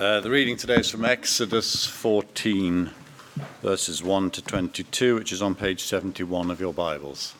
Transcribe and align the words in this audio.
Uh, 0.00 0.18
the 0.18 0.30
reading 0.30 0.56
today 0.56 0.76
is 0.76 0.88
from 0.88 1.04
Exodus 1.04 1.84
14, 1.84 2.88
verses 3.60 4.02
1 4.02 4.30
to 4.30 4.40
22, 4.40 5.14
which 5.14 5.30
is 5.30 5.42
on 5.42 5.54
page 5.54 5.82
71 5.82 6.50
of 6.50 6.58
your 6.58 6.72
Bibles. 6.72 7.34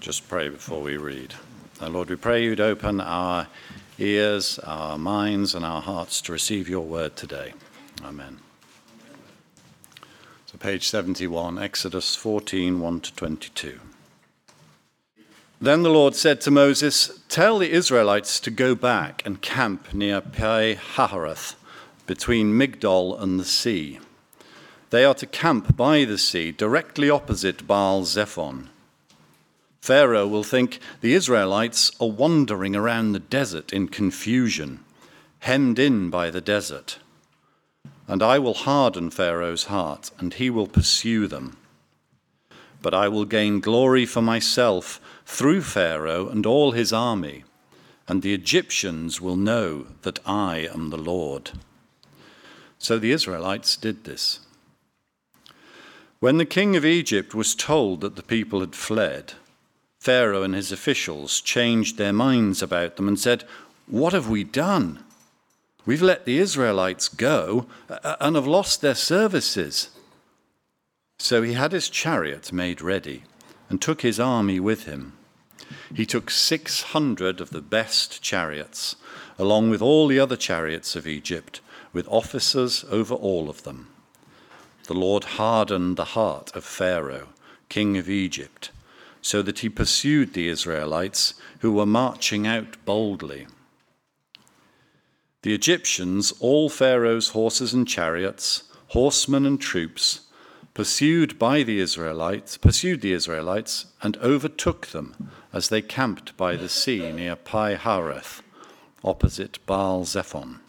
Just 0.00 0.28
pray 0.28 0.48
before 0.48 0.82
we 0.82 0.96
read. 0.96 1.34
Our 1.80 1.88
Lord, 1.88 2.10
we 2.10 2.16
pray 2.16 2.42
you'd 2.42 2.58
open 2.58 3.00
our 3.00 3.46
ears, 4.00 4.58
our 4.58 4.98
minds, 4.98 5.54
and 5.54 5.64
our 5.64 5.80
hearts 5.80 6.20
to 6.22 6.32
receive 6.32 6.68
your 6.68 6.84
word 6.84 7.14
today. 7.14 7.52
Amen. 8.02 8.40
So, 10.46 10.58
page 10.58 10.88
71, 10.88 11.60
Exodus 11.60 12.16
14, 12.16 12.80
1 12.80 13.00
to 13.02 13.14
22. 13.14 13.78
Then 15.60 15.82
the 15.82 15.90
Lord 15.90 16.14
said 16.14 16.42
to 16.42 16.50
Moses, 16.50 17.20
Tell 17.28 17.58
the 17.58 17.70
Israelites 17.70 18.40
to 18.40 18.50
go 18.50 18.74
back 18.74 19.22
and 19.24 19.40
camp 19.40 19.94
near 19.94 20.20
Pi 20.20 20.74
Hahiroth, 20.74 21.54
between 22.06 22.52
Migdol 22.52 23.20
and 23.20 23.40
the 23.40 23.44
sea. 23.44 23.98
They 24.90 25.04
are 25.04 25.14
to 25.14 25.26
camp 25.26 25.74
by 25.74 26.04
the 26.04 26.18
sea, 26.18 26.52
directly 26.52 27.08
opposite 27.08 27.66
Baal 27.66 28.04
Zephon. 28.04 28.68
Pharaoh 29.80 30.26
will 30.26 30.44
think 30.44 30.78
the 31.00 31.14
Israelites 31.14 31.90
are 32.00 32.10
wandering 32.10 32.76
around 32.76 33.12
the 33.12 33.18
desert 33.18 33.72
in 33.72 33.88
confusion, 33.88 34.80
hemmed 35.40 35.78
in 35.78 36.10
by 36.10 36.30
the 36.30 36.40
desert. 36.42 36.98
And 38.06 38.22
I 38.22 38.38
will 38.38 38.54
harden 38.54 39.10
Pharaoh's 39.10 39.64
heart, 39.64 40.10
and 40.18 40.34
he 40.34 40.50
will 40.50 40.66
pursue 40.66 41.26
them. 41.26 41.56
But 42.86 42.94
I 42.94 43.08
will 43.08 43.24
gain 43.24 43.58
glory 43.58 44.06
for 44.06 44.22
myself 44.22 45.00
through 45.24 45.62
Pharaoh 45.62 46.28
and 46.28 46.46
all 46.46 46.70
his 46.70 46.92
army, 46.92 47.42
and 48.06 48.22
the 48.22 48.32
Egyptians 48.32 49.20
will 49.20 49.34
know 49.34 49.88
that 50.02 50.20
I 50.24 50.68
am 50.72 50.90
the 50.90 50.96
Lord. 50.96 51.50
So 52.78 52.96
the 52.96 53.10
Israelites 53.10 53.76
did 53.76 54.04
this. 54.04 54.38
When 56.20 56.38
the 56.38 56.44
king 56.44 56.76
of 56.76 56.84
Egypt 56.84 57.34
was 57.34 57.56
told 57.56 58.02
that 58.02 58.14
the 58.14 58.22
people 58.22 58.60
had 58.60 58.76
fled, 58.76 59.32
Pharaoh 59.98 60.44
and 60.44 60.54
his 60.54 60.70
officials 60.70 61.40
changed 61.40 61.98
their 61.98 62.12
minds 62.12 62.62
about 62.62 62.94
them 62.94 63.08
and 63.08 63.18
said, 63.18 63.42
What 63.88 64.12
have 64.12 64.30
we 64.30 64.44
done? 64.44 65.02
We've 65.86 66.02
let 66.02 66.24
the 66.24 66.38
Israelites 66.38 67.08
go 67.08 67.66
uh, 67.90 67.98
uh, 68.04 68.16
and 68.20 68.36
have 68.36 68.46
lost 68.46 68.80
their 68.80 68.94
services. 68.94 69.90
So 71.18 71.42
he 71.42 71.54
had 71.54 71.72
his 71.72 71.88
chariot 71.88 72.52
made 72.52 72.80
ready 72.80 73.24
and 73.68 73.80
took 73.80 74.02
his 74.02 74.20
army 74.20 74.60
with 74.60 74.84
him. 74.84 75.14
He 75.94 76.06
took 76.06 76.30
600 76.30 77.40
of 77.40 77.50
the 77.50 77.62
best 77.62 78.22
chariots, 78.22 78.96
along 79.38 79.70
with 79.70 79.82
all 79.82 80.06
the 80.06 80.20
other 80.20 80.36
chariots 80.36 80.94
of 80.94 81.06
Egypt, 81.06 81.60
with 81.92 82.06
officers 82.08 82.84
over 82.90 83.14
all 83.14 83.48
of 83.48 83.62
them. 83.62 83.88
The 84.84 84.94
Lord 84.94 85.24
hardened 85.24 85.96
the 85.96 86.04
heart 86.04 86.54
of 86.54 86.64
Pharaoh, 86.64 87.28
king 87.68 87.96
of 87.96 88.08
Egypt, 88.08 88.70
so 89.20 89.42
that 89.42 89.60
he 89.60 89.68
pursued 89.68 90.32
the 90.32 90.48
Israelites 90.48 91.34
who 91.60 91.72
were 91.72 91.86
marching 91.86 92.46
out 92.46 92.76
boldly. 92.84 93.48
The 95.42 95.54
Egyptians, 95.54 96.32
all 96.38 96.68
Pharaoh's 96.68 97.30
horses 97.30 97.72
and 97.72 97.88
chariots, 97.88 98.64
horsemen 98.88 99.46
and 99.46 99.60
troops, 99.60 100.25
pursued 100.76 101.38
by 101.38 101.62
the 101.62 101.80
Israelites, 101.80 102.58
pursued 102.58 103.00
the 103.00 103.14
Israelites 103.14 103.86
and 104.02 104.14
overtook 104.18 104.88
them 104.88 105.30
as 105.50 105.70
they 105.70 105.80
camped 105.80 106.36
by 106.36 106.54
the 106.54 106.68
sea 106.68 107.10
near 107.12 107.34
Pi 107.34 107.76
Hahiroth, 107.76 108.42
opposite 109.02 109.58
Baal 109.64 110.04
Zephon. 110.04 110.60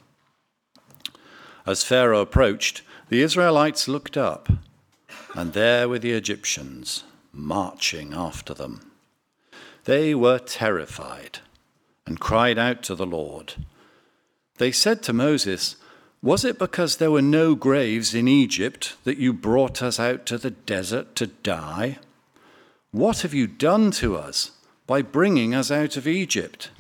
As 1.66 1.84
Pharaoh 1.84 2.22
approached, 2.22 2.84
the 3.10 3.22
Israelites 3.22 3.90
looked 3.90 4.16
up, 4.16 4.48
and 5.36 5.52
there 5.52 5.90
were 5.90 6.00
the 6.00 6.14
Egyptians 6.14 7.04
marching 7.34 8.14
after 8.14 8.54
them. 8.54 8.90
They 9.84 10.16
were 10.16 10.40
terrified 10.40 11.40
and 12.06 12.18
cried 12.18 12.58
out 12.58 12.82
to 12.84 12.96
the 12.96 13.06
Lord. 13.06 13.56
They 14.58 14.72
said 14.72 15.04
to 15.04 15.12
Moses, 15.12 15.76
was 16.22 16.44
it 16.44 16.58
because 16.58 16.98
there 16.98 17.12
were 17.12 17.22
no 17.22 17.54
graves 17.54 18.16
in 18.16 18.28
Egypt 18.28 18.96
that 19.04 19.18
you 19.18 19.32
brought 19.34 19.82
us 19.84 20.00
out 20.00 20.26
to 20.26 20.38
the 20.38 20.52
desert 20.52 21.16
to 21.16 21.28
die? 21.28 22.00
What 22.92 23.22
have 23.22 23.34
you 23.34 23.48
done 23.48 23.92
to 23.92 24.16
us 24.16 24.52
by 24.88 25.02
bringing 25.02 25.54
us 25.54 25.70
out 25.70 25.96
of 25.96 26.08
Egypt? 26.08 26.72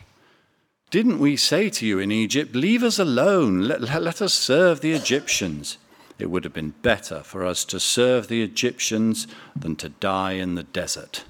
Didn't 0.90 1.20
we 1.20 1.36
say 1.36 1.70
to 1.70 1.86
you 1.86 2.00
in 2.00 2.12
Egypt, 2.12 2.56
Leave 2.56 2.82
us 2.82 2.98
alone, 2.98 3.62
let, 3.62 3.82
let, 3.82 4.22
us 4.22 4.34
serve 4.34 4.82
the 4.82 4.94
Egyptians? 4.94 5.78
It 6.18 6.32
would 6.32 6.44
have 6.44 6.54
been 6.54 6.74
better 6.82 7.22
for 7.22 7.46
us 7.46 7.64
to 7.66 7.80
serve 7.80 8.28
the 8.28 8.42
Egyptians 8.42 9.28
than 9.56 9.76
to 9.76 9.90
die 9.90 10.34
in 10.34 10.56
the 10.56 10.64
desert. 10.64 11.26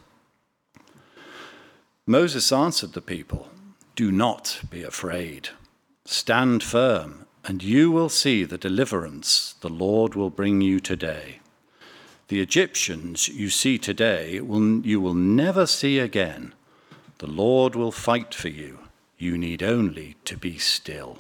Moses 2.06 2.53
answered 2.53 2.94
the 2.94 3.01
people, 3.01 3.50
Do 3.95 4.12
not 4.13 4.62
be 4.69 4.84
afraid. 4.84 5.50
Stand 6.06 6.63
firm 6.63 7.27
and 7.47 7.63
you 7.63 7.90
will 7.90 8.09
see 8.09 8.44
the 8.44 8.58
deliverance 8.58 9.56
the 9.62 9.69
Lord 9.69 10.16
will 10.16 10.30
bring 10.30 10.59
you 10.59 10.81
today. 10.81 11.40
The 12.28 12.41
Egyptians 12.41 13.30
you 13.30 13.50
see 13.50 13.78
today 13.78 14.41
will, 14.41 14.85
you 14.85 15.00
will 15.00 15.13
never 15.13 15.66
see 15.66 15.97
again. 15.97 16.53
The 17.19 17.28
Lord 17.28 17.74
will 17.74 17.94
fight 17.94 18.36
for 18.36 18.50
you. 18.50 18.80
You 19.18 19.38
need 19.38 19.63
only 19.63 20.18
to 20.25 20.36
be 20.36 20.57
still. 20.57 21.19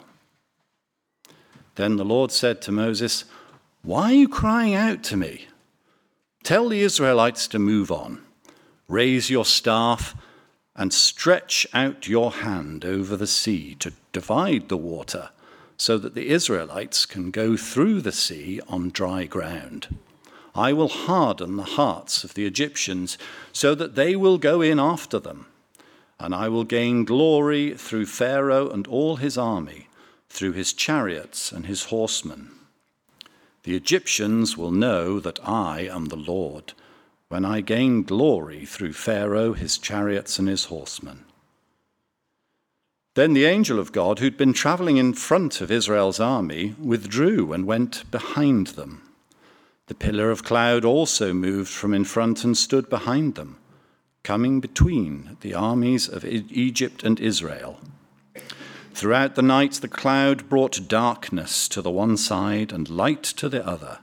Then 1.75 1.95
the 1.95 2.03
Lord 2.03 2.33
said 2.33 2.61
to 2.63 2.73
Moses, 2.73 3.23
Why 3.81 4.11
are 4.11 4.13
you 4.13 4.27
crying 4.27 4.75
out 4.75 5.03
to 5.03 5.15
me? 5.15 5.47
Tell 6.43 6.67
the 6.67 6.81
Israelites 6.81 7.47
to 7.47 7.59
move 7.59 7.89
on. 7.89 8.21
Raise 8.89 9.29
your 9.29 9.45
staff 9.45 10.13
and 10.75 10.91
stretch 10.91 11.65
out 11.73 12.09
your 12.09 12.31
hand 12.31 12.83
over 12.83 13.15
the 13.15 13.27
sea 13.27 13.75
to 13.75 13.93
divide 14.11 14.67
the 14.67 14.77
water 14.77 15.29
so 15.77 15.97
that 15.99 16.15
the 16.15 16.29
Israelites 16.29 17.05
can 17.05 17.31
go 17.31 17.55
through 17.55 18.01
the 18.01 18.11
sea 18.11 18.59
on 18.67 18.89
dry 18.89 19.25
ground. 19.25 19.95
I 20.55 20.73
will 20.73 20.89
harden 20.89 21.55
the 21.55 21.63
hearts 21.63 22.23
of 22.23 22.33
the 22.33 22.47
Egyptians 22.47 23.17
so 23.53 23.75
that 23.75 23.93
they 23.93 24.15
will 24.15 24.39
go 24.39 24.61
in 24.61 24.79
after 24.79 25.19
them. 25.19 25.45
And 26.19 26.33
I 26.33 26.49
will 26.49 26.63
gain 26.63 27.05
glory 27.05 27.75
through 27.75 28.07
Pharaoh 28.07 28.67
and 28.69 28.87
all 28.87 29.17
his 29.17 29.37
army, 29.37 29.87
through 30.29 30.53
his 30.53 30.73
chariots 30.73 31.51
and 31.51 31.67
his 31.67 31.85
horsemen. 31.85 32.49
The 33.63 33.75
Egyptians 33.75 34.57
will 34.57 34.71
know 34.71 35.19
that 35.19 35.39
I 35.47 35.81
am 35.81 36.05
the 36.05 36.15
Lord 36.15 36.73
when 37.29 37.45
I 37.45 37.61
gain 37.61 38.01
glory 38.01 38.65
through 38.65 38.93
Pharaoh, 38.93 39.53
his 39.53 39.77
chariots, 39.77 40.39
and 40.39 40.47
his 40.47 40.65
horsemen. 40.65 41.25
Then 43.17 43.33
the 43.33 43.45
angel 43.45 43.79
of 43.79 43.91
God, 43.91 44.19
who'd 44.19 44.37
been 44.37 44.53
traveling 44.53 44.97
in 44.97 45.11
front 45.15 45.59
of 45.59 45.71
Israel's 45.71 46.19
army, 46.19 46.75
withdrew 46.77 47.51
and 47.51 47.65
went 47.65 48.03
behind 48.11 48.67
them. 48.67 49.01
The 49.87 49.95
pillar 49.95 50.29
of 50.29 50.43
cloud 50.43 50.85
also 50.85 51.33
moved 51.33 51.71
from 51.71 51.95
in 51.95 52.03
front 52.03 52.43
and 52.43 52.55
stood 52.55 52.91
behind 52.91 53.33
them, 53.33 53.57
coming 54.21 54.59
between 54.59 55.35
the 55.41 55.55
armies 55.55 56.07
of 56.07 56.25
Egypt 56.25 57.01
and 57.01 57.19
Israel. 57.19 57.79
Throughout 58.93 59.33
the 59.33 59.41
night, 59.41 59.73
the 59.81 59.87
cloud 59.87 60.47
brought 60.47 60.87
darkness 60.87 61.67
to 61.69 61.81
the 61.81 61.89
one 61.89 62.17
side 62.17 62.71
and 62.71 62.87
light 62.87 63.23
to 63.23 63.49
the 63.49 63.65
other. 63.65 63.97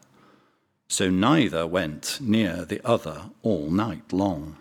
So 0.88 1.08
neither 1.08 1.69
went 1.69 2.19
near 2.20 2.64
the 2.64 2.84
other 2.84 3.31
all 3.44 3.70
night 3.70 4.12
long. 4.12 4.56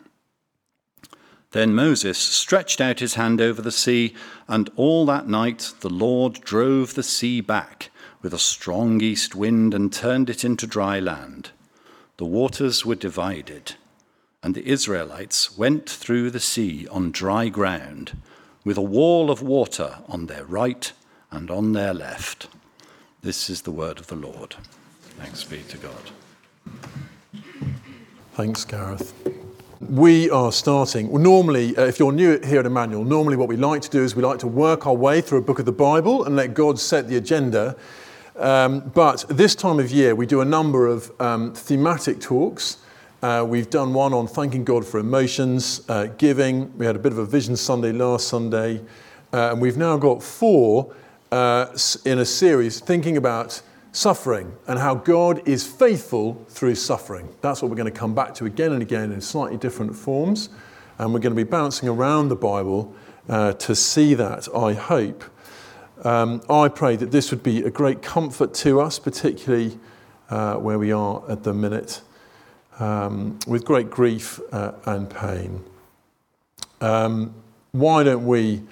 Then 1.53 1.75
Moses 1.75 2.17
stretched 2.17 2.81
out 2.81 2.99
his 2.99 3.13
hand 3.13 3.39
over 3.39 3.61
the 3.61 3.71
sea, 3.71 4.15
and 4.47 4.71
all 4.75 5.05
that 5.05 5.27
night 5.27 5.73
the 5.81 5.89
Lord 5.89 6.41
drove 6.41 6.95
the 6.95 7.03
sea 7.03 7.41
back 7.41 7.91
with 8.23 8.33
a 8.33 8.39
strong 8.39 9.01
east 9.01 9.35
wind 9.35 9.75
and 9.75 9.93
turned 9.93 10.31
it 10.31 10.43
into 10.43 10.65
dry 10.65 10.99
land. 10.99 11.51
The 12.17 12.25
waters 12.25 12.87
were 12.87 12.95
divided, 12.95 13.75
and 14.41 14.55
the 14.55 14.67
Israelites 14.67 15.55
went 15.55 15.87
through 15.87 16.31
the 16.31 16.39
sea 16.39 16.87
on 16.87 17.11
dry 17.11 17.49
ground, 17.49 18.17
with 18.63 18.77
a 18.77 18.81
wall 18.81 19.29
of 19.29 19.43
water 19.43 19.99
on 20.07 20.25
their 20.25 20.45
right 20.45 20.91
and 21.29 21.51
on 21.51 21.73
their 21.73 21.93
left. 21.93 22.47
This 23.21 23.47
is 23.47 23.61
the 23.61 23.71
word 23.71 23.99
of 23.99 24.07
the 24.07 24.15
Lord. 24.15 24.55
Thanks 25.19 25.43
be 25.43 25.61
to 25.69 25.77
God. 25.77 26.11
Thanks, 28.33 28.65
Gareth 28.65 29.32
we 29.93 30.27
are 30.31 30.51
starting. 30.51 31.07
Well, 31.11 31.21
normally, 31.21 31.77
uh, 31.77 31.85
if 31.85 31.99
you're 31.99 32.11
new 32.11 32.39
here 32.39 32.59
at 32.61 32.65
Emmanuel, 32.65 33.03
normally 33.03 33.37
what 33.37 33.47
we 33.47 33.57
like 33.57 33.83
to 33.83 33.89
do 33.91 34.03
is 34.03 34.15
we 34.15 34.23
like 34.23 34.39
to 34.39 34.47
work 34.47 34.87
our 34.87 34.95
way 34.95 35.21
through 35.21 35.37
a 35.37 35.43
book 35.43 35.59
of 35.59 35.65
the 35.65 35.71
Bible 35.71 36.23
and 36.23 36.35
let 36.35 36.55
God 36.55 36.79
set 36.79 37.07
the 37.07 37.17
agenda. 37.17 37.75
Um, 38.35 38.79
but 38.95 39.23
this 39.29 39.53
time 39.53 39.79
of 39.79 39.91
year, 39.91 40.15
we 40.15 40.25
do 40.25 40.41
a 40.41 40.45
number 40.45 40.87
of 40.87 41.11
um, 41.21 41.53
thematic 41.53 42.19
talks. 42.19 42.77
Uh, 43.21 43.45
we've 43.47 43.69
done 43.69 43.93
one 43.93 44.15
on 44.15 44.25
thanking 44.25 44.63
God 44.63 44.83
for 44.83 44.99
emotions, 44.99 45.87
uh, 45.87 46.07
giving. 46.17 46.75
We 46.75 46.87
had 46.87 46.95
a 46.95 46.99
bit 46.99 47.11
of 47.11 47.19
a 47.19 47.25
Vision 47.25 47.55
Sunday 47.55 47.91
last 47.91 48.29
Sunday. 48.29 48.81
Uh, 49.31 49.51
and 49.51 49.61
we've 49.61 49.77
now 49.77 49.97
got 49.97 50.23
four 50.23 50.91
uh, 51.31 51.67
in 52.03 52.17
a 52.17 52.25
series 52.25 52.79
thinking 52.79 53.15
about 53.15 53.61
suffering 53.93 54.51
and 54.67 54.79
how 54.79 54.95
God 54.95 55.47
is 55.47 55.65
faithful 55.65 56.43
through 56.49 56.75
suffering. 56.75 57.29
That's 57.41 57.61
what 57.61 57.69
we're 57.69 57.77
going 57.77 57.93
to 57.93 57.97
come 57.97 58.13
back 58.13 58.33
to 58.35 58.45
again 58.45 58.73
and 58.73 58.81
again 58.81 59.11
in 59.11 59.21
slightly 59.21 59.57
different 59.57 59.95
forms. 59.95 60.49
And 60.97 61.13
we're 61.13 61.19
going 61.19 61.35
to 61.35 61.43
be 61.43 61.49
bouncing 61.49 61.87
around 61.87 62.29
the 62.29 62.35
Bible 62.35 62.93
uh, 63.29 63.53
to 63.53 63.75
see 63.75 64.15
that, 64.15 64.47
I 64.53 64.73
hope. 64.73 65.23
Um, 66.03 66.41
I 66.49 66.67
pray 66.67 66.95
that 66.97 67.11
this 67.11 67.31
would 67.31 67.43
be 67.43 67.63
a 67.63 67.69
great 67.69 68.01
comfort 68.01 68.53
to 68.55 68.81
us, 68.81 68.99
particularly 68.99 69.79
uh, 70.29 70.55
where 70.55 70.79
we 70.79 70.91
are 70.91 71.23
at 71.29 71.43
the 71.43 71.53
minute, 71.53 72.01
um, 72.79 73.37
with 73.47 73.63
great 73.63 73.89
grief 73.91 74.39
uh, 74.51 74.73
and 74.85 75.09
pain. 75.09 75.63
Um, 76.81 77.33
why 77.71 78.03
don't 78.03 78.25
we 78.25 78.63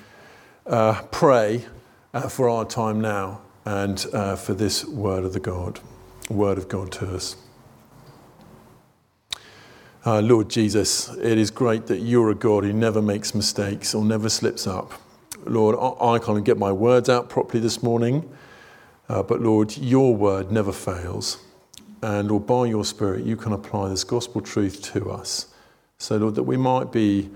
uh, 0.65 1.03
pray 1.12 1.65
uh, 2.13 2.27
for 2.27 2.50
our 2.50 2.65
time 2.65 3.00
now 3.00 3.41
and 3.66 4.06
uh, 4.13 4.36
for 4.36 4.54
this 4.54 4.86
word 4.86 5.24
of 5.24 5.34
the 5.34 5.40
God, 5.40 5.80
word 6.30 6.58
of 6.58 6.68
God 6.68 6.92
to 6.94 7.16
us? 7.16 7.36
Uh, 10.04 10.19
Lord 10.19 10.50
Jesus, 10.50 11.10
it 11.18 11.38
is 11.38 11.52
great 11.52 11.86
that 11.86 12.00
you're 12.00 12.31
a 12.31 12.36
God 12.36 12.63
who 12.63 12.74
never 12.74 13.02
makes 13.02 13.36
mistakes 13.36 13.94
or 13.94 14.04
never 14.04 14.30
slips 14.30 14.66
up. 14.66 14.94
Lord, 15.46 15.75
I, 15.80 16.16
I 16.16 16.19
can't 16.19 16.44
get 16.44 16.58
my 16.58 16.72
words 16.72 17.08
out 17.08 17.30
properly 17.30 17.60
this 17.60 17.84
morning, 17.84 18.28
uh, 19.10 19.22
but 19.22 19.42
Lord, 19.42 19.78
your 19.78 20.16
word 20.16 20.52
never 20.52 20.72
fails. 20.72 21.38
And 22.02 22.30
Lord, 22.30 22.48
by 22.48 22.66
your 22.66 22.84
Spirit, 22.84 23.25
you 23.25 23.36
can 23.36 23.54
apply 23.54 23.90
this 23.90 24.04
gospel 24.04 24.42
truth 24.42 24.81
to 24.94 25.12
us. 25.12 25.54
So, 26.00 26.18
Lord, 26.18 26.34
that 26.34 26.44
we 26.44 26.57
might 26.57 26.92
be 26.92 27.30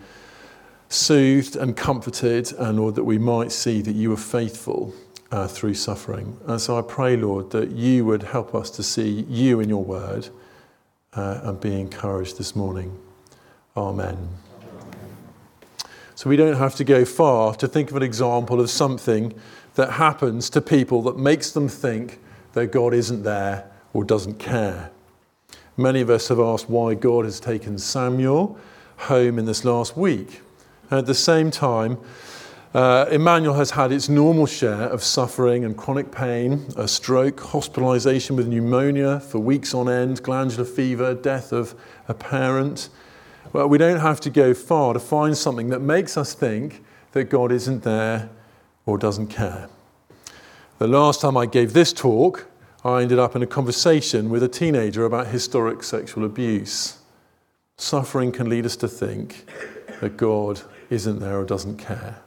soothed 0.89 1.55
and 1.55 1.77
comforted, 1.77 2.51
and 2.53 2.79
Lord, 2.79 2.95
that 2.95 3.03
we 3.03 3.19
might 3.19 3.51
see 3.51 3.81
that 3.83 3.95
you 3.95 4.11
are 4.11 4.17
faithful 4.17 4.91
uh, 5.35 5.49
through 5.49 5.73
suffering. 5.73 6.39
And 6.47 6.61
so 6.61 6.79
I 6.79 6.81
pray, 6.81 7.17
Lord, 7.17 7.51
that 7.51 7.71
you 7.71 8.05
would 8.05 8.23
help 8.23 8.55
us 8.55 8.69
to 8.71 8.81
see 8.81 9.25
you 9.27 9.59
in 9.59 9.67
your 9.67 9.83
word 9.83 10.29
uh, 11.13 11.41
and 11.43 11.59
be 11.59 11.77
encouraged 11.77 12.37
this 12.37 12.55
morning. 12.55 12.97
Amen. 13.75 14.29
So 16.15 16.29
we 16.29 16.37
don't 16.37 16.55
have 16.55 16.75
to 16.75 16.85
go 16.85 17.03
far 17.03 17.53
to 17.55 17.67
think 17.67 17.91
of 17.91 17.97
an 17.97 18.03
example 18.03 18.61
of 18.61 18.69
something 18.69 19.33
that 19.73 19.91
happens 19.91 20.49
to 20.51 20.61
people 20.61 21.01
that 21.01 21.17
makes 21.17 21.51
them 21.51 21.67
think 21.67 22.21
that 22.53 22.71
God 22.71 22.93
isn't 22.93 23.23
there 23.23 23.69
or 23.91 24.05
doesn't 24.05 24.39
care. 24.39 24.89
Many 25.75 25.99
of 25.99 26.09
us 26.09 26.29
have 26.29 26.39
asked 26.39 26.69
why 26.69 26.93
God 26.93 27.25
has 27.25 27.41
taken 27.41 27.77
Samuel 27.77 28.57
home 28.95 29.37
in 29.37 29.45
this 29.45 29.65
last 29.65 29.97
week. 29.97 30.39
And 30.89 30.97
at 30.97 31.07
the 31.07 31.13
same 31.13 31.51
time, 31.51 31.97
uh, 32.75 33.07
Emmanuel 33.09 33.53
has 33.53 33.71
had 33.71 33.93
its 33.93 34.09
normal 34.09 34.45
share 34.45 34.89
of 34.89 35.01
suffering 35.01 35.63
and 35.63 35.77
chronic 35.77 36.11
pain, 36.11 36.67
a 36.75 36.89
stroke, 36.89 37.39
hospitalization 37.39 38.35
with 38.35 38.49
pneumonia 38.49 39.21
for 39.21 39.39
weeks 39.39 39.73
on 39.73 39.87
end, 39.87 40.21
glandular 40.21 40.65
fever, 40.65 41.13
death 41.13 41.53
of 41.53 41.73
a 42.09 42.13
parent. 42.13 42.89
Well, 43.53 43.69
we 43.69 43.77
don't 43.77 44.01
have 44.01 44.19
to 44.19 44.29
go 44.29 44.53
far 44.53 44.91
to 44.91 44.99
find 44.99 45.37
something 45.37 45.69
that 45.69 45.79
makes 45.79 46.17
us 46.17 46.33
think 46.33 46.83
that 47.13 47.29
God 47.29 47.53
isn't 47.53 47.83
there 47.83 48.29
or 48.85 48.97
doesn't 48.97 49.27
care. 49.27 49.69
The 50.77 50.87
last 50.89 51.21
time 51.21 51.37
I 51.37 51.45
gave 51.45 51.71
this 51.71 51.93
talk, 51.93 52.45
I 52.83 53.03
ended 53.03 53.19
up 53.19 53.37
in 53.37 53.41
a 53.41 53.47
conversation 53.47 54.29
with 54.29 54.43
a 54.43 54.49
teenager 54.49 55.05
about 55.05 55.27
historic 55.27 55.81
sexual 55.81 56.25
abuse. 56.25 56.97
Suffering 57.77 58.33
can 58.33 58.49
lead 58.49 58.65
us 58.65 58.75
to 58.75 58.89
think 58.89 59.49
that 60.01 60.17
God 60.17 60.63
isn't 60.89 61.19
there 61.19 61.39
or 61.39 61.45
doesn't 61.45 61.77
care. 61.77 62.24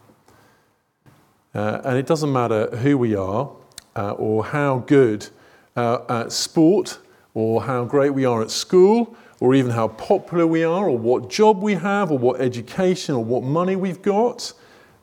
Uh, 1.59 1.81
and 1.83 1.99
it 1.99 2.07
doesn't 2.07 2.33
matter 2.33 2.69
who 2.77 2.97
we 2.97 3.17
are 3.17 3.51
uh, 3.97 4.13
or 4.13 4.45
how 4.45 4.79
good 4.87 5.27
uh, 5.75 5.99
at 6.09 6.31
sport 6.31 7.01
or 7.35 7.65
how 7.65 7.85
great 7.85 8.11
we 8.11 8.25
are 8.25 8.41
at 8.43 8.49
school 8.49 9.17
or 9.41 9.57
even 9.57 9.73
how 9.73 9.89
popular 9.89 10.47
we 10.47 10.63
are 10.63 10.89
or 10.89 10.97
what 10.97 11.29
job 11.29 11.61
we 11.61 11.75
have 11.75 12.13
or 12.13 12.19
what 12.19 12.41
education 12.41 13.17
or 13.17 13.25
what 13.25 13.43
money 13.43 13.75
we've 13.75 14.03
got. 14.03 14.53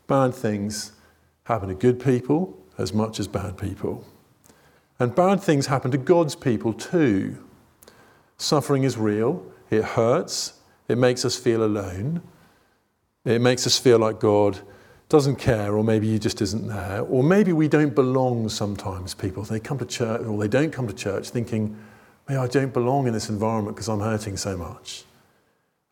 Bad 0.08 0.34
things 0.34 0.94
happen 1.44 1.68
to 1.68 1.76
good 1.76 2.00
people 2.00 2.58
as 2.78 2.94
much 2.94 3.20
as 3.20 3.28
bad 3.28 3.58
people. 3.58 4.06
And 4.98 5.14
bad 5.14 5.42
things 5.42 5.66
happen 5.66 5.92
to 5.92 5.98
God's 5.98 6.36
people 6.36 6.72
too. 6.72 7.36
Suffering 8.38 8.84
is 8.84 8.98
real, 8.98 9.46
it 9.70 9.84
hurts, 9.84 10.54
it 10.88 10.98
makes 10.98 11.26
us 11.26 11.36
feel 11.36 11.66
alone, 11.66 12.22
it 13.26 13.42
makes 13.42 13.68
us 13.68 13.78
feel 13.78 14.00
like 14.00 14.22
God 14.22 14.62
doesn't 15.10 15.36
care, 15.36 15.76
or 15.76 15.84
maybe 15.84 16.08
he 16.08 16.20
just 16.20 16.42
isn't 16.42 16.68
there, 16.68 17.02
or 17.02 17.24
maybe 17.24 17.54
we 17.54 17.68
don't 17.68 17.94
belong 17.94 18.50
sometimes, 18.50 19.14
people. 19.14 19.44
They 19.44 19.60
come 19.60 19.78
to 19.78 19.86
church 19.86 20.22
or 20.22 20.38
they 20.38 20.48
don't 20.48 20.72
come 20.72 20.88
to 20.88 20.94
church 20.94 21.30
thinking, 21.30 21.78
maybe 22.28 22.40
I 22.40 22.48
don't 22.48 22.74
belong 22.74 23.08
in 23.08 23.14
this 23.14 23.30
environment 23.30 23.76
because 23.76 23.88
I'm 23.88 24.00
hurting 24.00 24.38
so 24.38 24.58
much. 24.58 25.04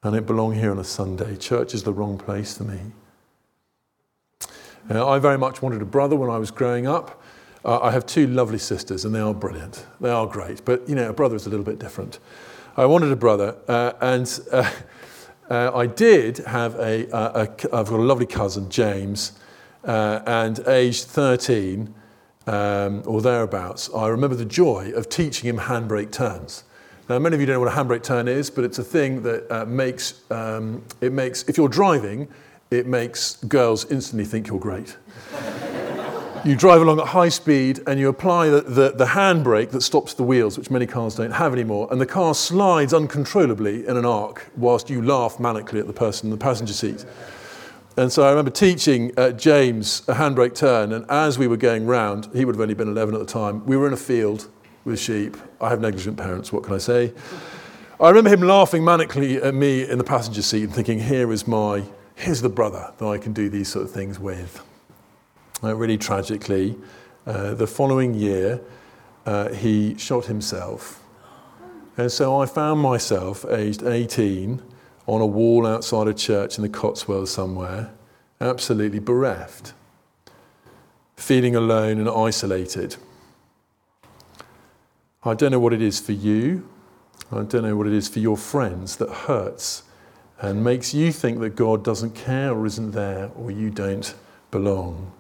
I 0.01 0.10
don't 0.10 0.25
belong 0.25 0.54
here 0.54 0.71
on 0.71 0.80
a 0.80 0.83
Sunday. 0.83 1.38
Church 1.38 1.74
is 1.74 1.83
the 1.83 1.94
wrong 1.94 2.18
place 2.18 2.57
for 2.57 2.63
me. 2.63 2.80
Uh, 4.89 5.07
I 5.07 5.19
very 5.19 5.38
much 5.38 5.62
wanted 5.62 5.81
a 5.81 5.86
brother 5.86 6.15
when 6.15 6.30
I 6.30 6.38
was 6.38 6.51
growing 6.51 6.88
up. 6.88 7.21
Uh, 7.63 7.80
I 7.80 7.92
have 7.92 8.06
two 8.06 8.27
lovely 8.27 8.57
sisters, 8.57 9.06
and 9.06 9.15
they 9.15 9.21
are 9.21 9.33
brilliant. 9.33 9.86
They 10.01 10.10
are 10.10 10.27
great, 10.27 10.65
but 10.65 10.88
you 10.89 10.95
know, 10.95 11.10
a 11.10 11.13
brother 11.13 11.38
is 11.38 11.45
a 11.45 11.50
little 11.50 11.63
bit 11.63 11.80
different. 11.80 12.19
I 12.75 12.86
wanted 12.86 13.12
a 13.12 13.15
brother, 13.15 13.56
uh, 13.69 13.94
and 14.01 14.27
uh, 15.54 15.72
I 15.76 15.86
did 15.86 16.40
have 16.40 16.76
a, 16.76 17.08
a, 17.12 17.42
a. 17.42 17.76
I've 17.76 17.90
got 17.90 18.00
a 18.00 18.04
lovely 18.04 18.26
cousin, 18.26 18.70
James, 18.70 19.34
uh, 19.84 20.22
and 20.26 20.60
aged 20.68 21.06
13 21.06 21.94
um, 22.48 23.04
or 23.06 23.22
thereabouts, 23.22 23.90
I 23.96 24.08
remember 24.08 24.36
the 24.36 24.46
joy 24.46 24.92
of 24.96 25.10
teaching 25.10 25.50
him 25.50 25.58
handbrake 25.58 26.12
turns. 26.12 26.64
Now, 27.10 27.20
many 27.20 27.36
of 27.36 27.42
you 27.42 27.46
don't 27.46 27.56
know 27.56 27.60
what 27.62 27.72
a 27.72 27.76
handbrake 27.76 28.04
turn 28.04 28.28
is, 28.28 28.50
but 28.50 28.64
it's 28.64 28.80
a 28.80 28.84
thing 28.84 29.22
that 29.24 29.52
uh, 29.52 29.66
makes 29.66 30.30
um, 30.32 30.84
it 31.02 31.12
makes 31.12 31.44
if 31.44 31.58
you're 31.58 31.70
driving, 31.70 32.28
it 32.72 32.88
makes 32.88 33.38
girls 33.46 33.90
instantly 33.92 34.26
think 34.26 34.48
you're 34.48 34.60
great 34.60 34.98
you 36.45 36.57
drive 36.57 36.81
along 36.81 37.00
at 37.00 37.07
high 37.07 37.30
speed 37.30 37.80
and 37.88 37.98
you 37.98 38.10
apply 38.10 38.50
the, 38.50 38.62
the, 38.62 38.92
the 38.92 39.06
handbrake 39.06 39.72
that 39.72 39.81
stops 39.81 40.13
the 40.13 40.24
wheels, 40.24 40.57
which 40.57 40.69
many 40.69 40.86
cars 40.86 41.16
don't 41.16 41.31
have 41.31 41.54
anymore, 41.54 41.88
and 41.90 42.01
the 42.01 42.06
car 42.06 42.36
slides 42.36 42.94
uncontrollably 42.94 43.88
in 43.88 43.95
an 43.95 44.06
arc 44.06 44.50
whilst 44.57 44.90
you 44.90 45.01
laugh 45.01 45.38
manically 45.38 45.80
at 45.80 45.88
the 45.88 45.94
person 45.94 46.28
in 46.28 46.31
the 46.31 46.38
passenger 46.38 46.74
seat. 46.74 47.06
And 47.95 48.12
so 48.12 48.24
I 48.24 48.30
remember 48.30 48.51
teaching 48.51 49.13
uh, 49.18 49.31
James 49.31 50.01
a 50.10 50.16
handbrake 50.16 50.54
turn, 50.54 50.92
and 50.92 51.06
as 51.10 51.40
we 51.40 51.48
were 51.48 51.56
going 51.56 51.86
round, 51.86 52.28
he 52.34 52.44
would 52.44 52.56
have 52.56 52.62
only 52.62 52.74
been 52.74 52.89
11 52.89 53.16
at 53.16 53.19
the 53.19 53.25
time, 53.25 53.66
we 53.66 53.77
were 53.77 53.88
in 53.88 53.94
a 53.94 53.98
field 53.98 54.50
with 54.84 55.00
sheep. 55.00 55.38
I 55.62 55.70
have 55.70 55.79
negligent 55.79 56.18
parents, 56.18 56.51
what 56.51 56.63
can 56.63 56.74
I 56.74 56.79
say? 56.79 57.13
I 58.01 58.10
remember 58.10 58.32
him 58.32 58.41
laughing 58.41 58.82
manically 58.82 59.41
at 59.41 59.56
me 59.56 59.89
in 59.89 59.98
the 59.98 60.03
passenger 60.03 60.41
seat 60.41 60.63
and 60.63 60.74
thinking, 60.74 61.00
here 61.00 61.32
is 61.32 61.48
my, 61.48 61.84
here's 62.15 62.41
the 62.41 62.50
brother 62.50 62.91
that 62.98 63.06
I 63.06 63.18
can 63.18 63.32
do 63.32 63.48
these 63.48 63.70
sort 63.70 63.86
of 63.86 63.91
things 63.91 64.20
with 64.20 64.62
uh, 65.63 65.75
really 65.75 65.98
tragically, 65.98 66.75
uh, 67.25 67.53
the 67.53 67.67
following 67.67 68.13
year, 68.13 68.62
uh, 69.25 69.50
he 69.50 69.98
shot 69.98 70.25
himself. 70.25 71.01
And 71.96 72.12
so 72.12 72.41
I 72.41 72.46
found 72.46 72.82
myself, 72.82 73.46
aged 73.46 73.84
18, 73.84 74.62
on 75.05 75.22
a 75.22 75.25
wall 75.25 75.67
outside 75.67 76.08
a 76.08 76.13
church 76.13 76.58
in 76.58 76.63
the 76.63 76.70
Cotswolds 76.70 77.32
somewhere, 77.32 77.93
absolutely 78.41 79.00
bereft, 79.00 79.74
feeling 81.15 81.55
alone 81.55 82.00
and 82.00 82.10
isolated. 82.10 82.98
I 85.24 85.34
don't 85.34 85.51
know 85.51 85.60
what 85.60 85.74
it 85.74 85.82
is 85.82 86.00
for 86.00 86.12
you. 86.12 86.67
I 87.32 87.43
don't 87.43 87.63
know 87.63 87.77
what 87.77 87.88
it 87.88 87.93
is 87.93 88.10
for 88.10 88.20
your 88.20 88.38
friends 88.38 88.98
that 88.98 89.10
hurts 89.10 89.84
and 90.39 90.63
makes 90.63 90.93
you 90.93 91.12
think 91.12 91.39
that 91.39 91.55
God 91.55 91.84
doesn't 91.84 92.15
care 92.15 92.51
or 92.51 92.65
isn't 92.65 92.91
there 92.91 93.32
or 93.38 93.50
you 93.50 93.70
don't 93.70 94.13
belong. 94.51 95.12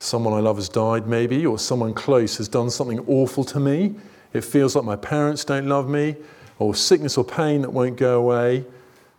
Someone 0.00 0.34
I 0.34 0.40
love 0.40 0.56
has 0.56 0.68
died, 0.68 1.06
maybe, 1.06 1.44
or 1.44 1.58
someone 1.58 1.92
close 1.92 2.36
has 2.36 2.48
done 2.48 2.70
something 2.70 3.00
awful 3.06 3.44
to 3.44 3.58
me. 3.58 3.94
It 4.32 4.44
feels 4.44 4.76
like 4.76 4.84
my 4.84 4.96
parents 4.96 5.44
don't 5.44 5.66
love 5.66 5.88
me, 5.88 6.16
or 6.58 6.74
sickness 6.74 7.18
or 7.18 7.24
pain 7.24 7.62
that 7.62 7.72
won't 7.72 7.96
go 7.96 8.18
away. 8.18 8.64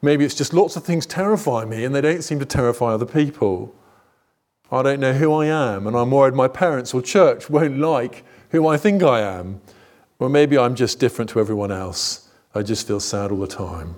Maybe 0.02 0.24
it's 0.24 0.36
just 0.36 0.54
lots 0.54 0.76
of 0.76 0.84
things 0.84 1.06
terrify 1.06 1.66
me 1.66 1.84
and 1.84 1.94
they 1.94 2.02
don't 2.02 2.24
seem 2.24 2.40
to 2.40 2.46
terrify 2.46 2.94
other 2.94 3.06
people. 3.06 3.76
I 4.72 4.82
don't 4.82 5.00
know 5.00 5.14
who 5.14 5.34
I 5.34 5.48
am, 5.48 5.88
and 5.88 5.98
I'm 5.98 6.12
worried 6.12 6.36
my 6.36 6.48
parents 6.48 6.94
or 6.94 7.02
church 7.02 7.50
won't 7.50 7.78
like 7.78 8.24
who 8.52 8.68
I 8.68 8.78
think 8.78 9.04
I 9.04 9.22
am. 9.22 9.62
Or 10.20 10.30
maybe 10.30 10.58
I'm 10.58 10.76
just 10.76 11.00
different 11.00 11.30
to 11.32 11.40
everyone 11.40 11.72
else. 11.72 12.30
I 12.54 12.62
just 12.62 12.88
feel 12.88 13.00
sad 13.00 13.32
all 13.32 13.40
the 13.40 13.48
time. 13.48 13.96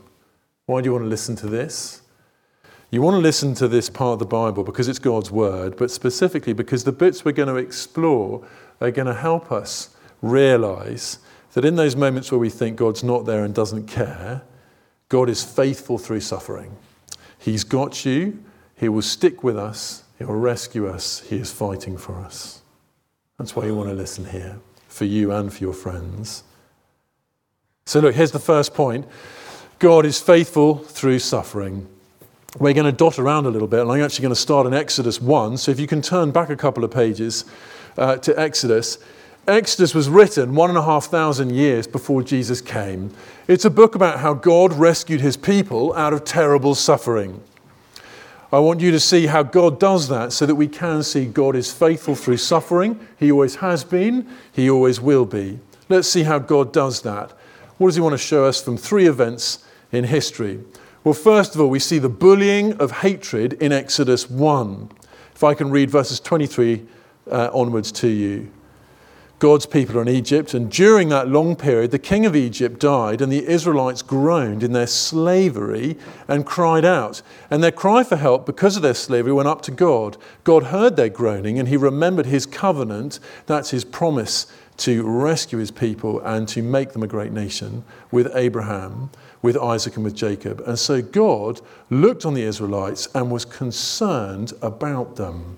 Why 0.65 0.81
do 0.81 0.85
you 0.85 0.93
want 0.93 1.05
to 1.05 1.09
listen 1.09 1.35
to 1.37 1.47
this? 1.47 2.00
You 2.91 3.01
want 3.01 3.15
to 3.15 3.19
listen 3.19 3.53
to 3.55 3.69
this 3.69 3.89
part 3.89 4.13
of 4.13 4.19
the 4.19 4.25
Bible 4.25 4.65
because 4.65 4.89
it's 4.89 4.99
God's 4.99 5.31
word, 5.31 5.77
but 5.77 5.89
specifically 5.89 6.51
because 6.51 6.83
the 6.83 6.91
bits 6.91 7.23
we're 7.23 7.31
going 7.31 7.47
to 7.47 7.55
explore 7.55 8.45
are 8.81 8.91
going 8.91 9.07
to 9.07 9.13
help 9.13 9.49
us 9.49 9.95
realize 10.21 11.19
that 11.53 11.63
in 11.63 11.77
those 11.77 11.95
moments 11.95 12.31
where 12.31 12.39
we 12.39 12.49
think 12.49 12.75
God's 12.75 13.01
not 13.01 13.25
there 13.25 13.45
and 13.45 13.55
doesn't 13.55 13.87
care, 13.87 14.41
God 15.07 15.29
is 15.29 15.41
faithful 15.41 15.97
through 15.97 16.19
suffering. 16.19 16.75
He's 17.39 17.63
got 17.63 18.03
you, 18.03 18.43
He 18.75 18.89
will 18.89 19.01
stick 19.01 19.41
with 19.41 19.57
us, 19.57 20.03
He 20.17 20.25
will 20.25 20.35
rescue 20.35 20.89
us, 20.89 21.21
He 21.21 21.37
is 21.37 21.49
fighting 21.49 21.97
for 21.97 22.15
us. 22.15 22.61
That's 23.37 23.55
why 23.55 23.67
you 23.67 23.75
want 23.75 23.87
to 23.89 23.95
listen 23.95 24.25
here, 24.25 24.59
for 24.89 25.05
you 25.05 25.31
and 25.31 25.51
for 25.51 25.63
your 25.63 25.73
friends. 25.73 26.43
So, 27.85 28.01
look, 28.01 28.15
here's 28.15 28.31
the 28.31 28.39
first 28.39 28.73
point 28.73 29.07
God 29.79 30.05
is 30.05 30.19
faithful 30.19 30.75
through 30.75 31.19
suffering. 31.19 31.87
We're 32.59 32.73
going 32.73 32.85
to 32.85 32.91
dot 32.91 33.17
around 33.17 33.45
a 33.45 33.49
little 33.49 33.67
bit, 33.67 33.79
and 33.79 33.91
I'm 33.91 34.01
actually 34.01 34.23
going 34.23 34.33
to 34.33 34.39
start 34.39 34.67
in 34.67 34.73
Exodus 34.73 35.21
1. 35.21 35.57
So, 35.57 35.71
if 35.71 35.79
you 35.79 35.87
can 35.87 36.01
turn 36.01 36.31
back 36.31 36.49
a 36.49 36.55
couple 36.57 36.83
of 36.83 36.91
pages 36.91 37.45
uh, 37.97 38.17
to 38.17 38.37
Exodus. 38.39 38.97
Exodus 39.47 39.95
was 39.95 40.07
written 40.07 40.53
one 40.53 40.69
and 40.69 40.77
a 40.77 40.83
half 40.83 41.05
thousand 41.05 41.51
years 41.55 41.87
before 41.87 42.21
Jesus 42.21 42.61
came. 42.61 43.11
It's 43.47 43.65
a 43.65 43.69
book 43.69 43.95
about 43.95 44.19
how 44.19 44.33
God 44.33 44.73
rescued 44.73 45.19
his 45.19 45.35
people 45.35 45.95
out 45.95 46.13
of 46.13 46.23
terrible 46.23 46.75
suffering. 46.75 47.41
I 48.53 48.59
want 48.59 48.81
you 48.81 48.91
to 48.91 48.99
see 48.99 49.27
how 49.27 49.43
God 49.43 49.79
does 49.79 50.09
that 50.09 50.33
so 50.33 50.45
that 50.45 50.55
we 50.55 50.67
can 50.67 51.03
see 51.03 51.25
God 51.25 51.55
is 51.55 51.71
faithful 51.71 52.15
through 52.15 52.37
suffering. 52.37 52.99
He 53.17 53.31
always 53.31 53.55
has 53.55 53.83
been, 53.83 54.27
He 54.51 54.69
always 54.69 54.99
will 54.99 55.25
be. 55.25 55.59
Let's 55.89 56.07
see 56.07 56.23
how 56.23 56.37
God 56.37 56.71
does 56.73 57.01
that. 57.01 57.31
What 57.77 57.87
does 57.87 57.95
He 57.95 58.01
want 58.01 58.13
to 58.13 58.17
show 58.17 58.45
us 58.45 58.61
from 58.61 58.77
three 58.77 59.07
events 59.07 59.65
in 59.91 60.03
history? 60.03 60.59
Well, 61.03 61.15
first 61.15 61.55
of 61.55 61.61
all, 61.61 61.69
we 61.69 61.79
see 61.79 61.97
the 61.97 62.09
bullying 62.09 62.73
of 62.73 62.91
hatred 62.91 63.53
in 63.53 63.71
Exodus 63.71 64.29
1. 64.29 64.89
If 65.33 65.43
I 65.43 65.55
can 65.55 65.71
read 65.71 65.89
verses 65.89 66.19
23 66.19 66.85
uh, 67.31 67.49
onwards 67.51 67.91
to 67.93 68.07
you. 68.07 68.51
God's 69.39 69.65
people 69.65 69.97
are 69.97 70.03
in 70.03 70.07
Egypt, 70.07 70.53
and 70.53 70.71
during 70.71 71.09
that 71.09 71.27
long 71.27 71.55
period, 71.55 71.89
the 71.89 71.97
king 71.97 72.27
of 72.27 72.35
Egypt 72.35 72.79
died, 72.79 73.19
and 73.19 73.31
the 73.31 73.47
Israelites 73.47 74.03
groaned 74.03 74.61
in 74.61 74.73
their 74.73 74.85
slavery 74.85 75.97
and 76.27 76.45
cried 76.45 76.85
out. 76.85 77.23
And 77.49 77.63
their 77.63 77.71
cry 77.71 78.03
for 78.03 78.17
help 78.17 78.45
because 78.45 78.75
of 78.75 78.83
their 78.83 78.93
slavery 78.93 79.33
went 79.33 79.47
up 79.47 79.63
to 79.63 79.71
God. 79.71 80.17
God 80.43 80.65
heard 80.65 80.97
their 80.97 81.09
groaning, 81.09 81.57
and 81.57 81.67
he 81.67 81.77
remembered 81.77 82.27
his 82.27 82.45
covenant 82.45 83.19
that's 83.47 83.71
his 83.71 83.83
promise 83.83 84.45
to 84.77 85.03
rescue 85.03 85.57
his 85.57 85.71
people 85.71 86.19
and 86.19 86.47
to 86.49 86.61
make 86.61 86.91
them 86.93 87.01
a 87.01 87.07
great 87.07 87.31
nation 87.31 87.83
with 88.11 88.31
Abraham, 88.35 89.09
with 89.41 89.57
Isaac, 89.57 89.95
and 89.95 90.05
with 90.05 90.15
Jacob. 90.15 90.61
And 90.65 90.77
so 90.77 91.01
God 91.01 91.61
looked 91.89 92.25
on 92.25 92.33
the 92.33 92.43
Israelites 92.43 93.07
and 93.15 93.31
was 93.31 93.45
concerned 93.45 94.53
about 94.61 95.15
them. 95.15 95.57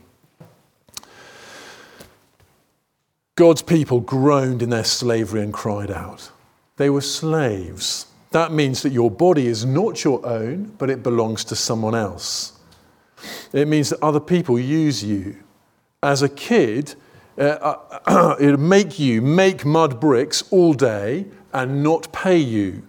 God's 3.36 3.64
people 3.64 4.00
groaned 4.00 4.62
in 4.62 4.70
their 4.70 4.84
slavery 4.84 5.42
and 5.42 5.52
cried 5.52 5.90
out. 5.90 6.32
They 6.78 6.90
were 6.90 7.02
slaves. 7.02 8.06
That 8.32 8.52
means 8.52 8.82
that 8.84 8.92
your 8.92 9.12
body 9.12 9.48
is 9.48 9.66
not 9.66 10.04
your 10.04 10.24
own, 10.26 10.76
but 10.78 10.90
it 10.90 11.04
belongs 11.04 11.44
to 11.46 11.56
someone 11.56 11.96
else. 11.96 12.54
It 13.52 13.68
means 13.68 13.90
that 13.90 14.04
other 14.04 14.20
people 14.20 14.60
use 14.60 15.04
you. 15.04 15.38
As 16.02 16.22
a 16.22 16.30
kid, 16.30 16.96
uh, 17.38 17.76
uh 18.06 18.36
it 18.40 18.52
would 18.52 18.60
make 18.60 19.00
you 19.00 19.22
make 19.22 19.66
mud 19.66 20.00
bricks 20.00 20.44
all 20.52 20.74
day 20.74 21.26
and 21.54 21.84
not 21.84 22.12
pay 22.12 22.38
you. 22.38 22.84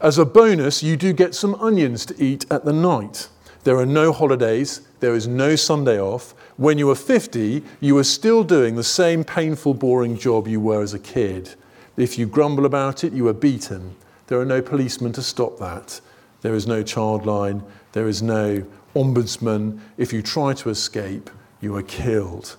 As 0.00 0.16
a 0.16 0.24
bonus, 0.24 0.82
you 0.82 0.96
do 0.96 1.12
get 1.12 1.34
some 1.34 1.56
onions 1.56 2.06
to 2.06 2.22
eat 2.22 2.46
at 2.52 2.64
the 2.64 2.72
night. 2.72 3.28
There 3.64 3.76
are 3.78 3.86
no 3.86 4.12
holidays, 4.12 4.82
there 5.00 5.14
is 5.14 5.26
no 5.26 5.56
Sunday 5.56 6.00
off, 6.00 6.34
when 6.56 6.78
you 6.78 6.88
are 6.90 6.94
50, 6.94 7.62
you 7.80 7.98
are 7.98 8.04
still 8.04 8.44
doing 8.44 8.76
the 8.76 8.84
same 8.84 9.24
painful, 9.24 9.74
boring 9.74 10.16
job 10.16 10.46
you 10.46 10.60
were 10.60 10.82
as 10.82 10.94
a 10.94 10.98
kid. 10.98 11.54
If 11.96 12.16
you 12.16 12.26
grumble 12.26 12.64
about 12.64 13.02
it, 13.02 13.12
you 13.12 13.26
are 13.28 13.32
beaten. 13.32 13.96
There 14.28 14.40
are 14.40 14.44
no 14.44 14.62
policemen 14.62 15.12
to 15.14 15.22
stop 15.22 15.58
that. 15.58 16.00
There 16.42 16.54
is 16.54 16.66
no 16.66 16.82
child 16.84 17.26
line. 17.26 17.64
There 17.92 18.06
is 18.06 18.22
no 18.22 18.64
ombudsman. 18.94 19.80
If 19.96 20.12
you 20.12 20.22
try 20.22 20.52
to 20.54 20.70
escape, 20.70 21.30
you 21.60 21.74
are 21.74 21.82
killed. 21.82 22.56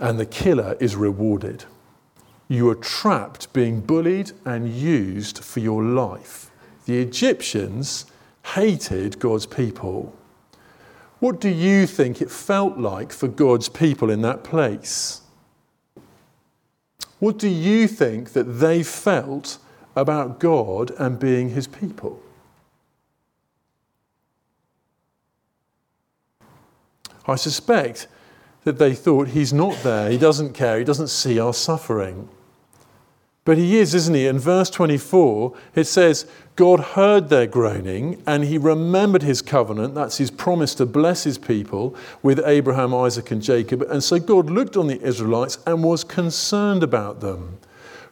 And 0.00 0.18
the 0.18 0.26
killer 0.26 0.76
is 0.80 0.96
rewarded. 0.96 1.64
You 2.48 2.70
are 2.70 2.74
trapped, 2.74 3.52
being 3.52 3.80
bullied 3.80 4.32
and 4.46 4.72
used 4.72 5.44
for 5.44 5.60
your 5.60 5.82
life. 5.84 6.50
The 6.86 6.98
Egyptians 6.98 8.06
hated 8.54 9.18
God's 9.18 9.44
people. 9.44 10.16
What 11.20 11.40
do 11.40 11.50
you 11.50 11.86
think 11.86 12.22
it 12.22 12.30
felt 12.30 12.78
like 12.78 13.12
for 13.12 13.28
God's 13.28 13.68
people 13.68 14.08
in 14.08 14.22
that 14.22 14.44
place? 14.44 15.20
What 17.18 17.38
do 17.38 17.48
you 17.48 17.86
think 17.86 18.32
that 18.32 18.44
they 18.44 18.82
felt 18.82 19.58
about 19.94 20.38
God 20.38 20.92
and 20.92 21.18
being 21.18 21.50
his 21.50 21.66
people? 21.66 22.22
I 27.26 27.36
suspect 27.36 28.06
that 28.64 28.78
they 28.78 28.94
thought 28.94 29.28
he's 29.28 29.52
not 29.52 29.76
there, 29.82 30.08
he 30.10 30.16
doesn't 30.16 30.54
care, 30.54 30.78
he 30.78 30.84
doesn't 30.84 31.08
see 31.08 31.38
our 31.38 31.52
suffering. 31.52 32.28
But 33.48 33.56
he 33.56 33.78
is, 33.78 33.94
isn't 33.94 34.14
he? 34.14 34.26
In 34.26 34.38
verse 34.38 34.68
24, 34.68 35.54
it 35.74 35.84
says, 35.84 36.26
God 36.54 36.80
heard 36.80 37.30
their 37.30 37.46
groaning 37.46 38.22
and 38.26 38.44
he 38.44 38.58
remembered 38.58 39.22
his 39.22 39.40
covenant, 39.40 39.94
that's 39.94 40.18
his 40.18 40.30
promise 40.30 40.74
to 40.74 40.84
bless 40.84 41.24
his 41.24 41.38
people 41.38 41.96
with 42.22 42.42
Abraham, 42.44 42.92
Isaac, 42.92 43.30
and 43.30 43.40
Jacob. 43.40 43.80
And 43.88 44.04
so 44.04 44.18
God 44.18 44.50
looked 44.50 44.76
on 44.76 44.86
the 44.86 45.00
Israelites 45.00 45.60
and 45.66 45.82
was 45.82 46.04
concerned 46.04 46.82
about 46.82 47.22
them. 47.22 47.56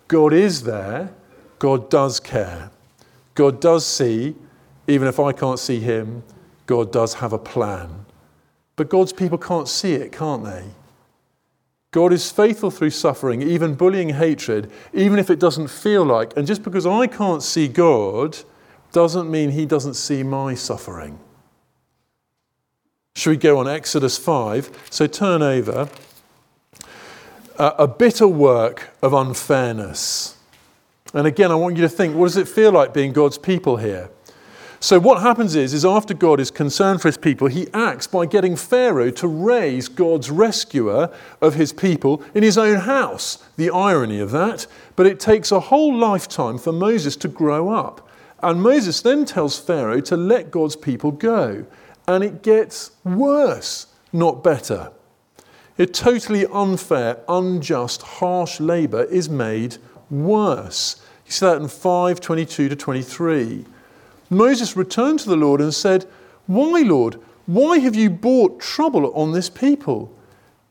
God 0.08 0.32
is 0.32 0.62
there, 0.62 1.12
God 1.58 1.90
does 1.90 2.18
care, 2.18 2.70
God 3.34 3.60
does 3.60 3.84
see, 3.84 4.36
even 4.88 5.06
if 5.06 5.20
I 5.20 5.32
can't 5.32 5.58
see 5.58 5.80
him, 5.80 6.22
God 6.64 6.90
does 6.90 7.12
have 7.12 7.34
a 7.34 7.38
plan. 7.38 8.06
But 8.74 8.88
God's 8.88 9.12
people 9.12 9.36
can't 9.36 9.68
see 9.68 9.92
it, 9.92 10.12
can't 10.12 10.44
they? 10.44 10.64
God 11.96 12.12
is 12.12 12.30
faithful 12.30 12.70
through 12.70 12.90
suffering, 12.90 13.40
even 13.40 13.74
bullying 13.74 14.10
hatred, 14.10 14.70
even 14.92 15.18
if 15.18 15.30
it 15.30 15.38
doesn't 15.38 15.68
feel 15.68 16.04
like. 16.04 16.36
And 16.36 16.46
just 16.46 16.62
because 16.62 16.84
I 16.84 17.06
can't 17.06 17.42
see 17.42 17.68
God 17.68 18.36
doesn't 18.92 19.30
mean 19.30 19.52
He 19.52 19.64
doesn't 19.64 19.94
see 19.94 20.22
my 20.22 20.52
suffering. 20.52 21.18
Should 23.14 23.30
we 23.30 23.36
go 23.38 23.58
on 23.58 23.66
Exodus 23.66 24.18
5? 24.18 24.88
So 24.90 25.06
turn 25.06 25.40
over. 25.40 25.88
Uh, 27.56 27.72
a 27.78 27.88
bitter 27.88 28.28
work 28.28 28.90
of 29.00 29.14
unfairness. 29.14 30.36
And 31.14 31.26
again, 31.26 31.50
I 31.50 31.54
want 31.54 31.76
you 31.76 31.82
to 31.82 31.88
think 31.88 32.14
what 32.14 32.26
does 32.26 32.36
it 32.36 32.46
feel 32.46 32.72
like 32.72 32.92
being 32.92 33.14
God's 33.14 33.38
people 33.38 33.78
here? 33.78 34.10
So 34.78 34.98
what 34.98 35.22
happens 35.22 35.56
is, 35.56 35.72
is 35.72 35.84
after 35.84 36.12
God 36.12 36.38
is 36.38 36.50
concerned 36.50 37.00
for 37.00 37.08
his 37.08 37.16
people, 37.16 37.48
he 37.48 37.68
acts 37.72 38.06
by 38.06 38.26
getting 38.26 38.56
Pharaoh 38.56 39.10
to 39.12 39.26
raise 39.26 39.88
God's 39.88 40.30
rescuer 40.30 41.10
of 41.40 41.54
his 41.54 41.72
people 41.72 42.22
in 42.34 42.42
his 42.42 42.58
own 42.58 42.80
house. 42.80 43.44
The 43.56 43.70
irony 43.70 44.20
of 44.20 44.30
that. 44.32 44.66
But 44.94 45.06
it 45.06 45.18
takes 45.18 45.50
a 45.50 45.60
whole 45.60 45.94
lifetime 45.94 46.58
for 46.58 46.72
Moses 46.72 47.16
to 47.16 47.28
grow 47.28 47.70
up. 47.70 48.08
And 48.42 48.62
Moses 48.62 49.00
then 49.00 49.24
tells 49.24 49.58
Pharaoh 49.58 50.00
to 50.02 50.16
let 50.16 50.50
God's 50.50 50.76
people 50.76 51.10
go. 51.10 51.66
And 52.06 52.22
it 52.22 52.42
gets 52.42 52.92
worse, 53.02 53.86
not 54.12 54.44
better. 54.44 54.92
A 55.78 55.86
totally 55.86 56.46
unfair, 56.46 57.18
unjust, 57.28 58.02
harsh 58.02 58.60
labour 58.60 59.04
is 59.04 59.28
made 59.28 59.78
worse. 60.10 61.02
You 61.26 61.32
see 61.32 61.46
that 61.46 61.60
in 61.60 61.68
5 61.68 62.20
22 62.20 62.68
to 62.68 62.76
23. 62.76 63.66
Moses 64.30 64.76
returned 64.76 65.20
to 65.20 65.28
the 65.28 65.36
Lord 65.36 65.60
and 65.60 65.72
said, 65.72 66.06
Why, 66.46 66.82
Lord? 66.82 67.20
Why 67.46 67.78
have 67.78 67.94
you 67.94 68.10
brought 68.10 68.60
trouble 68.60 69.12
on 69.14 69.32
this 69.32 69.48
people? 69.48 70.12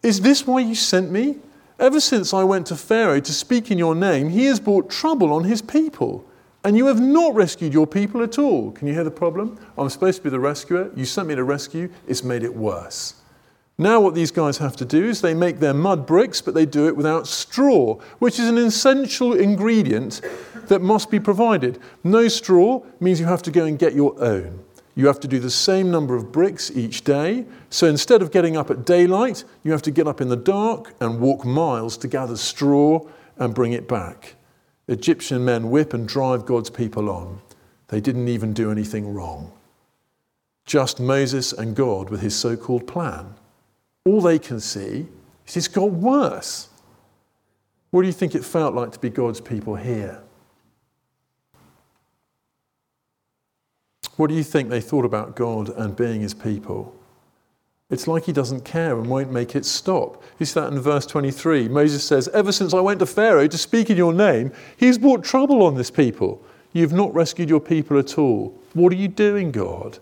Is 0.04 0.22
this 0.22 0.46
why 0.46 0.60
you 0.60 0.76
sent 0.76 1.10
me? 1.10 1.38
Ever 1.80 2.00
since 2.00 2.34
I 2.34 2.44
went 2.44 2.68
to 2.68 2.76
Pharaoh 2.76 3.20
to 3.20 3.34
speak 3.34 3.72
in 3.72 3.78
your 3.78 3.96
name, 3.96 4.30
he 4.30 4.46
has 4.46 4.60
brought 4.60 4.90
trouble 4.90 5.32
on 5.32 5.46
his 5.46 5.62
people. 5.62 6.26
And 6.64 6.76
you 6.76 6.88
have 6.88 7.00
not 7.00 7.36
rescued 7.36 7.74
your 7.74 7.88
people 7.88 8.24
at 8.24 8.40
all. 8.40 8.72
Can 8.72 8.88
you 8.88 8.94
hear 8.94 9.04
the 9.04 9.12
problem? 9.12 9.60
I'm 9.78 9.90
supposed 9.90 10.18
to 10.18 10.24
be 10.24 10.30
the 10.30 10.40
rescuer. 10.40 10.92
You 10.96 11.06
sent 11.06 11.28
me 11.28 11.36
to 11.36 11.44
rescue. 11.44 11.90
It's 12.08 12.24
made 12.24 12.44
it 12.44 12.56
worse. 12.56 13.16
Now, 13.78 14.00
what 14.00 14.16
these 14.16 14.32
guys 14.32 14.58
have 14.60 14.78
to 14.78 14.86
do 14.86 15.04
is 15.04 15.20
they 15.22 15.34
make 15.34 15.60
their 15.60 15.74
mud 15.74 16.06
bricks, 16.06 16.42
but 16.42 16.54
they 16.54 16.66
do 16.66 16.88
it 16.88 16.96
without 16.96 17.28
straw, 17.28 18.00
which 18.20 18.40
is 18.40 18.48
an 18.48 18.58
essential 18.58 19.34
ingredient 19.34 20.22
that 20.68 20.82
must 20.82 21.10
be 21.12 21.20
provided. 21.20 21.80
No 22.04 22.28
straw 22.28 22.84
means 23.00 23.20
you 23.20 23.26
have 23.26 23.42
to 23.44 23.52
go 23.52 23.66
and 23.66 23.78
get 23.78 23.94
your 23.94 24.22
own. 24.24 24.64
You 24.96 25.08
have 25.08 25.20
to 25.22 25.28
do 25.28 25.40
the 25.40 25.50
same 25.50 25.92
number 25.92 26.16
of 26.16 26.32
bricks 26.32 26.72
each 26.72 27.04
day. 27.04 27.46
So 27.70 27.88
instead 27.88 28.22
of 28.22 28.32
getting 28.32 28.56
up 28.56 28.70
at 28.70 28.86
daylight, 28.86 29.44
you 29.64 29.72
have 29.72 29.82
to 29.84 29.92
get 29.92 30.08
up 30.08 30.22
in 30.22 30.30
the 30.30 30.38
dark 30.38 30.94
and 31.02 31.20
walk 31.20 31.44
miles 31.44 31.98
to 31.98 32.08
gather 32.08 32.38
straw 32.38 33.02
and 33.38 33.54
bring 33.54 33.74
it 33.74 33.88
back. 33.88 34.36
Egyptian 34.88 35.44
men 35.44 35.70
whip 35.70 35.94
and 35.94 36.08
drive 36.08 36.46
God's 36.46 36.70
people 36.70 37.10
on. 37.10 37.42
They 37.90 38.00
didn't 38.00 38.30
even 38.30 38.54
do 38.54 38.72
anything 38.72 39.14
wrong. 39.14 39.52
Just 40.66 41.00
Moses 41.00 41.52
and 41.52 41.76
God 41.76 42.10
with 42.10 42.22
his 42.22 42.36
so 42.36 42.56
called 42.56 42.88
plan 42.88 43.36
all 44.06 44.22
they 44.22 44.38
can 44.38 44.60
see 44.60 45.08
is 45.48 45.58
it's 45.58 45.68
got 45.68 45.92
worse. 45.92 46.70
What 47.90 48.02
do 48.02 48.08
you 48.08 48.14
think 48.14 48.36
it 48.36 48.46
felt 48.46 48.76
like 48.76 48.92
to 48.92 49.00
be 49.00 49.10
God's 49.10 49.42
people 49.42 49.76
here? 49.76 50.22
What 54.18 54.28
do 54.28 54.36
you 54.36 54.44
think 54.44 54.70
they 54.70 54.82
thought 54.82 55.06
about 55.06 55.36
God 55.36 55.70
and 55.70 55.96
being 55.96 56.22
his 56.22 56.34
people? 56.34 56.96
It's 57.90 58.08
like 58.08 58.26
he 58.26 58.32
doesn't 58.32 58.66
care 58.66 58.98
and 58.98 59.08
won't 59.08 59.32
make 59.32 59.56
it 59.56 59.66
stop. 59.66 60.24
You 60.40 60.46
see 60.46 60.60
that 60.60 60.72
in 60.72 60.80
verse 60.80 61.06
23. 61.06 61.68
Moses 61.68 62.04
says, 62.04 62.28
Ever 62.30 62.52
since 62.52 62.74
I 62.74 62.80
went 62.80 63.00
to 63.00 63.06
Pharaoh 63.06 63.48
to 63.48 63.58
speak 63.58 63.90
in 63.90 63.98
your 63.98 64.14
name, 64.14 64.52
he's 64.76 64.98
brought 64.98 65.24
trouble 65.24 65.62
on 65.64 65.76
this 65.76 65.92
people. 65.92 66.42
You've 66.74 66.94
not 66.94 67.14
rescued 67.14 67.50
your 67.50 67.60
people 67.60 68.00
at 68.00 68.18
all. 68.18 68.60
What 68.74 68.92
are 68.92 68.98
you 68.98 69.08
doing, 69.08 69.52
God? 69.52 70.00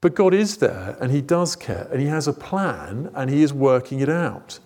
But 0.00 0.14
God 0.14 0.32
is 0.32 0.56
there 0.56 0.96
and 1.00 1.12
he 1.12 1.20
does 1.20 1.54
care 1.54 1.86
and 1.92 2.00
he 2.00 2.06
has 2.06 2.26
a 2.26 2.32
plan 2.32 3.10
and 3.14 3.28
he 3.28 3.42
is 3.42 3.52
working 3.52 4.00
it 4.00 4.08
out. 4.08 4.58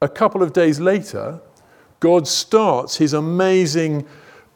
A 0.00 0.08
couple 0.08 0.42
of 0.42 0.54
days 0.54 0.80
later, 0.80 1.40
God 2.00 2.26
starts 2.26 2.96
his 2.96 3.12
amazing 3.12 4.06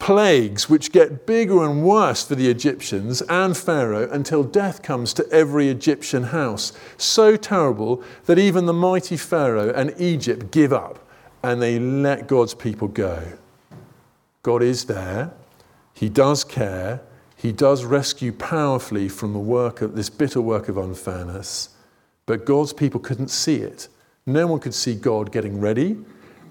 plagues, 0.05 0.69
which 0.69 0.91
get 0.91 1.25
bigger 1.25 1.65
and 1.65 1.83
worse 1.83 2.27
for 2.27 2.35
the 2.35 2.47
Egyptians 2.47 3.23
and 3.23 3.57
Pharaoh 3.57 4.07
until 4.11 4.43
death 4.43 4.83
comes 4.83 5.15
to 5.15 5.27
every 5.31 5.67
Egyptian 5.67 6.25
house. 6.25 6.73
So 6.95 7.35
terrible 7.35 8.03
that 8.25 8.37
even 8.37 8.67
the 8.67 8.71
mighty 8.71 9.17
Pharaoh 9.17 9.73
and 9.73 9.95
Egypt 9.97 10.51
give 10.51 10.71
up 10.71 10.99
and 11.41 11.59
they 11.59 11.79
let 11.79 12.27
God's 12.27 12.53
people 12.53 12.87
go. 12.87 13.33
God 14.43 14.61
is 14.61 14.85
there, 14.85 15.33
He 15.95 16.07
does 16.07 16.43
care, 16.43 17.01
He 17.35 17.51
does 17.51 17.83
rescue 17.83 18.31
powerfully 18.31 19.09
from 19.09 19.33
the 19.33 19.39
work 19.39 19.81
of 19.81 19.95
this 19.95 20.11
bitter 20.11 20.39
work 20.39 20.69
of 20.69 20.77
unfairness, 20.77 21.69
but 22.27 22.45
God's 22.45 22.73
people 22.73 22.99
couldn't 22.99 23.29
see 23.29 23.55
it. 23.55 23.87
No 24.27 24.45
one 24.45 24.59
could 24.59 24.75
see 24.75 24.93
God 24.93 25.31
getting 25.31 25.59
ready, 25.59 25.97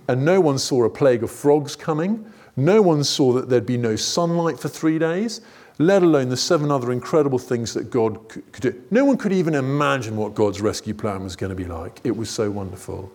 and 0.08 0.24
no 0.24 0.40
one 0.40 0.58
saw 0.58 0.82
a 0.82 0.90
plague 0.90 1.22
of 1.22 1.30
frogs 1.30 1.76
coming 1.76 2.28
no 2.56 2.82
one 2.82 3.04
saw 3.04 3.32
that 3.32 3.48
there'd 3.48 3.66
be 3.66 3.76
no 3.76 3.96
sunlight 3.96 4.58
for 4.58 4.68
three 4.68 4.98
days, 4.98 5.40
let 5.78 6.02
alone 6.02 6.28
the 6.28 6.36
seven 6.36 6.70
other 6.70 6.92
incredible 6.92 7.38
things 7.38 7.74
that 7.74 7.90
God 7.90 8.28
could 8.28 8.60
do. 8.60 8.82
No 8.90 9.04
one 9.04 9.16
could 9.16 9.32
even 9.32 9.54
imagine 9.54 10.16
what 10.16 10.34
God's 10.34 10.60
rescue 10.60 10.94
plan 10.94 11.24
was 11.24 11.34
going 11.34 11.50
to 11.50 11.56
be 11.56 11.64
like. 11.64 12.00
It 12.04 12.16
was 12.16 12.30
so 12.30 12.50
wonderful. 12.50 13.10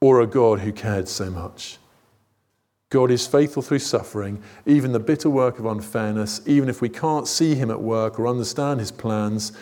Or 0.00 0.20
a 0.20 0.26
God 0.26 0.60
who 0.60 0.72
cared 0.72 1.08
so 1.08 1.30
much. 1.30 1.78
God 2.88 3.10
is 3.10 3.26
faithful 3.26 3.60
through 3.60 3.80
suffering, 3.80 4.42
even 4.66 4.92
the 4.92 5.00
bitter 5.00 5.28
work 5.28 5.58
of 5.58 5.66
unfairness, 5.66 6.40
even 6.46 6.68
if 6.68 6.80
we 6.80 6.88
can't 6.88 7.26
see 7.26 7.54
Him 7.54 7.70
at 7.70 7.80
work 7.80 8.18
or 8.20 8.28
understand 8.28 8.80
His 8.80 8.92
plans. 8.92 9.52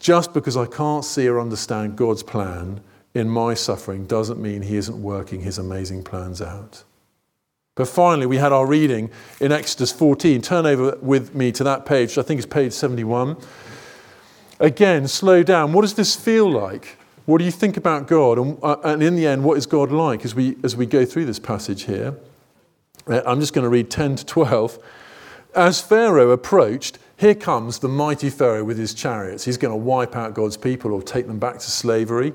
Just 0.00 0.34
because 0.34 0.56
I 0.56 0.66
can't 0.66 1.04
see 1.04 1.28
or 1.28 1.40
understand 1.40 1.96
God's 1.96 2.24
plan 2.24 2.80
in 3.14 3.28
my 3.28 3.54
suffering 3.54 4.04
doesn't 4.06 4.42
mean 4.42 4.62
He 4.62 4.76
isn't 4.76 5.00
working 5.00 5.42
His 5.42 5.58
amazing 5.58 6.02
plans 6.02 6.42
out. 6.42 6.82
But 7.74 7.88
finally, 7.88 8.26
we 8.26 8.36
had 8.36 8.52
our 8.52 8.66
reading 8.66 9.10
in 9.40 9.50
Exodus 9.50 9.92
14. 9.92 10.42
Turn 10.42 10.66
over 10.66 10.98
with 11.00 11.34
me 11.34 11.50
to 11.52 11.64
that 11.64 11.86
page, 11.86 12.18
I 12.18 12.22
think 12.22 12.36
it's 12.36 12.46
page 12.46 12.72
71. 12.72 13.36
Again, 14.60 15.08
slow 15.08 15.42
down. 15.42 15.72
What 15.72 15.80
does 15.80 15.94
this 15.94 16.14
feel 16.14 16.50
like? 16.50 16.98
What 17.24 17.38
do 17.38 17.44
you 17.44 17.50
think 17.50 17.78
about 17.78 18.06
God? 18.06 18.38
And, 18.38 18.58
uh, 18.62 18.76
and 18.84 19.02
in 19.02 19.16
the 19.16 19.26
end, 19.26 19.42
what 19.42 19.56
is 19.56 19.64
God 19.64 19.90
like 19.90 20.24
as 20.26 20.34
we, 20.34 20.56
as 20.62 20.76
we 20.76 20.84
go 20.84 21.06
through 21.06 21.24
this 21.24 21.38
passage 21.38 21.84
here? 21.84 22.14
Uh, 23.06 23.22
I'm 23.24 23.40
just 23.40 23.54
going 23.54 23.64
to 23.64 23.70
read 23.70 23.90
10 23.90 24.16
to 24.16 24.26
12. 24.26 24.78
As 25.54 25.80
Pharaoh 25.80 26.30
approached, 26.30 26.98
here 27.16 27.34
comes 27.34 27.78
the 27.78 27.88
mighty 27.88 28.28
Pharaoh 28.28 28.64
with 28.64 28.76
his 28.76 28.92
chariots. 28.92 29.46
He's 29.46 29.56
going 29.56 29.72
to 29.72 29.76
wipe 29.76 30.14
out 30.14 30.34
God's 30.34 30.58
people 30.58 30.92
or 30.92 31.02
take 31.02 31.26
them 31.26 31.38
back 31.38 31.54
to 31.54 31.70
slavery. 31.70 32.34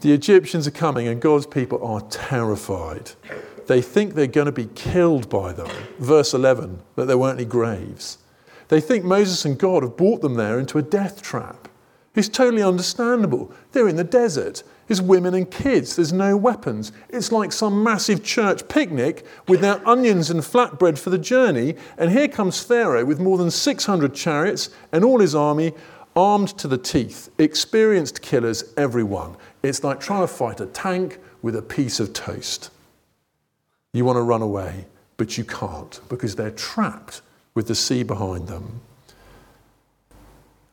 The 0.00 0.12
Egyptians 0.12 0.68
are 0.68 0.72
coming, 0.72 1.08
and 1.08 1.20
God's 1.20 1.46
people 1.46 1.84
are 1.84 2.00
terrified. 2.02 3.12
They 3.66 3.82
think 3.82 4.14
they're 4.14 4.28
going 4.28 4.46
to 4.46 4.52
be 4.52 4.68
killed 4.74 5.28
by 5.28 5.52
them. 5.52 5.68
Verse 5.98 6.32
11, 6.32 6.80
that 6.94 7.06
there 7.06 7.18
weren't 7.18 7.40
any 7.40 7.48
graves. 7.48 8.18
They 8.68 8.80
think 8.80 9.04
Moses 9.04 9.44
and 9.44 9.58
God 9.58 9.82
have 9.82 9.96
brought 9.96 10.20
them 10.20 10.34
there 10.34 10.60
into 10.60 10.78
a 10.78 10.82
death 10.82 11.20
trap. 11.20 11.68
It's 12.14 12.28
totally 12.28 12.62
understandable. 12.62 13.52
They're 13.72 13.88
in 13.88 13.96
the 13.96 14.04
desert. 14.04 14.62
There's 14.86 15.02
women 15.02 15.34
and 15.34 15.50
kids. 15.50 15.96
There's 15.96 16.12
no 16.12 16.36
weapons. 16.36 16.92
It's 17.08 17.30
like 17.32 17.52
some 17.52 17.82
massive 17.82 18.24
church 18.24 18.66
picnic 18.68 19.26
with 19.46 19.60
their 19.60 19.86
onions 19.86 20.30
and 20.30 20.40
flatbread 20.40 20.98
for 20.98 21.10
the 21.10 21.18
journey. 21.18 21.76
And 21.96 22.10
here 22.10 22.28
comes 22.28 22.62
Pharaoh 22.62 23.04
with 23.04 23.20
more 23.20 23.36
than 23.36 23.50
600 23.50 24.14
chariots 24.14 24.70
and 24.92 25.04
all 25.04 25.20
his 25.20 25.34
army 25.34 25.74
armed 26.16 26.48
to 26.58 26.66
the 26.66 26.78
teeth, 26.78 27.30
experienced 27.38 28.22
killers, 28.22 28.74
everyone. 28.76 29.36
It's 29.62 29.82
like 29.82 30.00
trying 30.00 30.22
to 30.22 30.32
fight 30.32 30.60
a 30.60 30.66
tank 30.66 31.18
with 31.42 31.56
a 31.56 31.62
piece 31.62 32.00
of 32.00 32.12
toast. 32.12 32.70
You 33.92 34.04
want 34.04 34.16
to 34.16 34.22
run 34.22 34.42
away, 34.42 34.86
but 35.16 35.36
you 35.36 35.44
can't 35.44 36.00
because 36.08 36.36
they're 36.36 36.50
trapped 36.50 37.22
with 37.54 37.66
the 37.66 37.74
sea 37.74 38.02
behind 38.02 38.48
them 38.48 38.80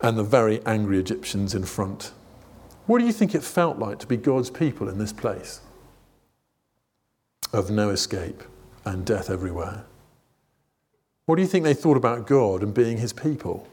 and 0.01 0.17
the 0.17 0.23
very 0.23 0.63
angry 0.65 0.99
Egyptians 0.99 1.55
in 1.55 1.63
front. 1.63 2.11
What 2.85 2.99
do 2.99 3.05
you 3.05 3.11
think 3.11 3.33
it 3.33 3.43
felt 3.43 3.79
like 3.79 3.97
to 3.99 4.07
be 4.07 4.17
God's 4.17 4.51
people 4.51 4.87
in 4.87 4.99
this 4.99 5.13
place? 5.13 5.61
Of 7.51 7.71
no 7.71 7.89
escape 7.89 8.43
and 8.83 9.05
death 9.05 9.29
everywhere. 9.29 9.85
What 11.25 11.37
do 11.37 11.41
you 11.41 11.47
think 11.47 11.63
they 11.63 11.73
thought 11.73 11.97
about 11.97 12.27
God 12.27 12.61
and 12.61 12.73
being 12.73 12.97
his 12.97 13.13
people? 13.13 13.67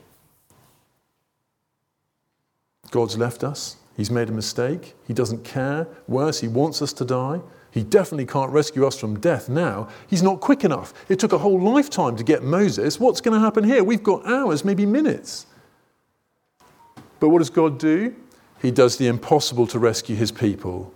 God's 2.93 3.19
left 3.19 3.43
us. 3.43 3.79
He's 3.97 4.11
made 4.11 4.29
a 4.29 4.33
mistake. 4.33 4.95
He 5.09 5.13
doesn't 5.13 5.43
care. 5.45 5.89
Worse, 6.07 6.41
he 6.41 6.47
wants 6.47 6.81
us 6.81 6.93
to 6.95 7.05
die. 7.05 7.41
He 7.73 7.83
definitely 7.83 8.27
can't 8.27 8.53
rescue 8.53 8.87
us 8.87 8.99
from 8.99 9.19
death 9.19 9.49
now. 9.49 9.89
He's 10.07 10.23
not 10.23 10.41
quick 10.41 10.63
enough. 10.63 10.93
It 11.09 11.19
took 11.19 11.33
a 11.33 11.39
whole 11.39 11.59
lifetime 11.59 12.17
to 12.17 12.23
get 12.23 12.43
Moses. 12.43 13.01
What's 13.01 13.23
going 13.23 13.35
to 13.35 13.41
happen 13.41 13.65
here? 13.65 13.83
We've 13.83 14.03
got 14.03 14.27
hours, 14.27 14.65
maybe 14.65 14.85
minutes. 14.85 15.47
But 17.19 17.31
what 17.31 17.39
does 17.39 17.51
God 17.51 17.79
do? 17.79 18.15
He 18.61 18.71
does 18.71 18.99
the 18.99 19.07
impossible 19.07 19.67
to 19.69 19.79
rescue 19.79 20.15
his 20.15 20.31
people. 20.31 20.93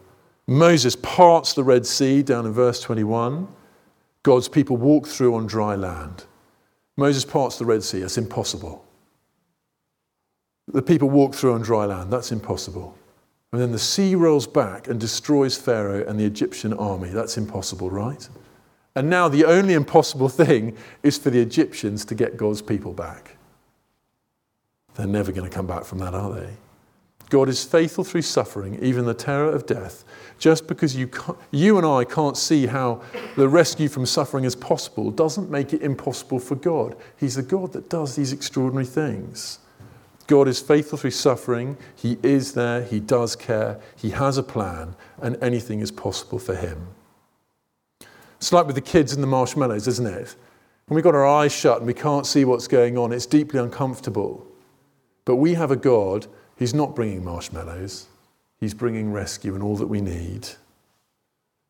Moses 0.47 0.97
parts 0.97 1.55
the 1.55 1.65
Red 1.65 1.87
Sea 1.87 2.23
down 2.23 2.45
in 2.45 2.53
verse 2.53 2.81
21. 2.81 3.49
God's 4.23 4.49
people 4.49 4.77
walk 4.77 5.07
through 5.07 5.35
on 5.35 5.47
dry 5.47 5.77
land. 5.77 6.25
Moses 6.97 7.25
parts 7.25 7.59
the 7.59 7.65
Red 7.65 7.83
Sea. 7.83 8.03
It's 8.03 8.19
impossible. 8.19 8.86
The 10.69 10.83
people 10.83 11.09
walk 11.09 11.35
through 11.35 11.55
on 11.55 11.63
dry 11.63 11.85
land. 11.85 12.13
That's 12.13 12.33
impossible. 12.33 12.97
And 13.53 13.63
then 13.63 13.73
the 13.73 13.79
sea 13.79 14.15
rolls 14.15 14.47
back 14.47 14.89
and 14.89 15.01
destroys 15.01 15.57
Pharaoh 15.57 16.05
and 16.07 16.19
the 16.19 16.25
Egyptian 16.25 16.73
army. 16.73 17.09
That's 17.09 17.39
impossible, 17.39 17.91
right? 17.91 18.29
And 18.95 19.09
now 19.09 19.29
the 19.29 19.45
only 19.45 19.75
impossible 19.75 20.29
thing 20.45 20.77
is 21.03 21.19
for 21.19 21.31
the 21.31 21.41
Egyptians 21.41 22.05
to 22.07 22.15
get 22.15 22.37
God's 22.37 22.63
people 22.63 22.93
back. 22.93 23.37
They're 24.95 25.07
never 25.07 25.31
going 25.31 25.49
to 25.49 25.55
come 25.55 25.67
back 25.67 25.85
from 25.85 25.99
that, 25.99 26.15
are 26.15 26.33
they? 26.33 26.51
God 27.29 27.49
is 27.49 27.65
faithful 27.65 28.05
through 28.05 28.23
suffering, 28.23 28.79
even 28.83 29.05
the 29.05 29.15
terror 29.15 29.51
of 29.51 29.67
death. 29.67 30.05
Just 30.39 30.69
because 30.69 30.95
you, 30.95 31.11
you 31.51 31.77
and 31.77 31.87
I 31.87 32.05
can't 32.05 32.37
see 32.37 32.67
how 32.67 33.03
the 33.37 33.49
rescue 33.49 33.89
from 33.89 34.07
suffering 34.07 34.45
is 34.45 34.55
possible 34.55 35.11
doesn't 35.11 35.51
make 35.51 35.73
it 35.73 35.83
impossible 35.83 36.39
for 36.39 36.55
God. 36.55 36.97
He's 37.17 37.35
the 37.35 37.43
God 37.43 37.73
that 37.73 37.91
does 37.91 38.15
these 38.15 38.33
extraordinary 38.33 38.87
things. 38.87 39.59
God 40.27 40.49
is 40.49 40.61
faithful 40.61 40.99
through 40.99 41.13
suffering. 41.13 41.77
He 41.95 42.19
is 42.23 42.55
there. 42.55 42.83
He 42.83 43.01
does 43.01 43.37
care. 43.37 43.81
He 43.95 44.11
has 44.11 44.39
a 44.39 44.43
plan, 44.43 44.97
and 45.21 45.37
anything 45.43 45.81
is 45.81 45.91
possible 45.91 46.39
for 46.39 46.55
him. 46.55 46.89
It's 48.37 48.53
like 48.53 48.67
with 48.67 48.75
the 48.75 48.81
kids 48.81 49.13
and 49.13 49.23
the 49.23 49.29
marshmallows, 49.29 49.89
isn't 49.89 50.07
it? 50.07 50.35
When 50.87 50.95
we've 50.95 51.05
got 51.05 51.15
our 51.15 51.27
eyes 51.27 51.53
shut 51.53 51.79
and 51.79 51.87
we 51.87 51.95
can't 51.95 52.27
see 52.27 52.45
what's 52.45 52.69
going 52.69 52.97
on, 52.97 53.13
it's 53.13 53.27
deeply 53.27 53.59
uncomfortable. 53.59 54.47
But 55.25 55.37
we 55.37 55.55
have 55.55 55.71
a 55.71 55.77
God 55.77 56.27
who's 56.59 56.75
not 56.75 56.95
bringing 56.95 57.25
marshmallows, 57.25 58.07
He's 58.59 58.75
bringing 58.75 59.13
rescue 59.13 59.55
and 59.55 59.63
all 59.63 59.77
that 59.77 59.89
we 59.89 60.01
need. 60.01 60.49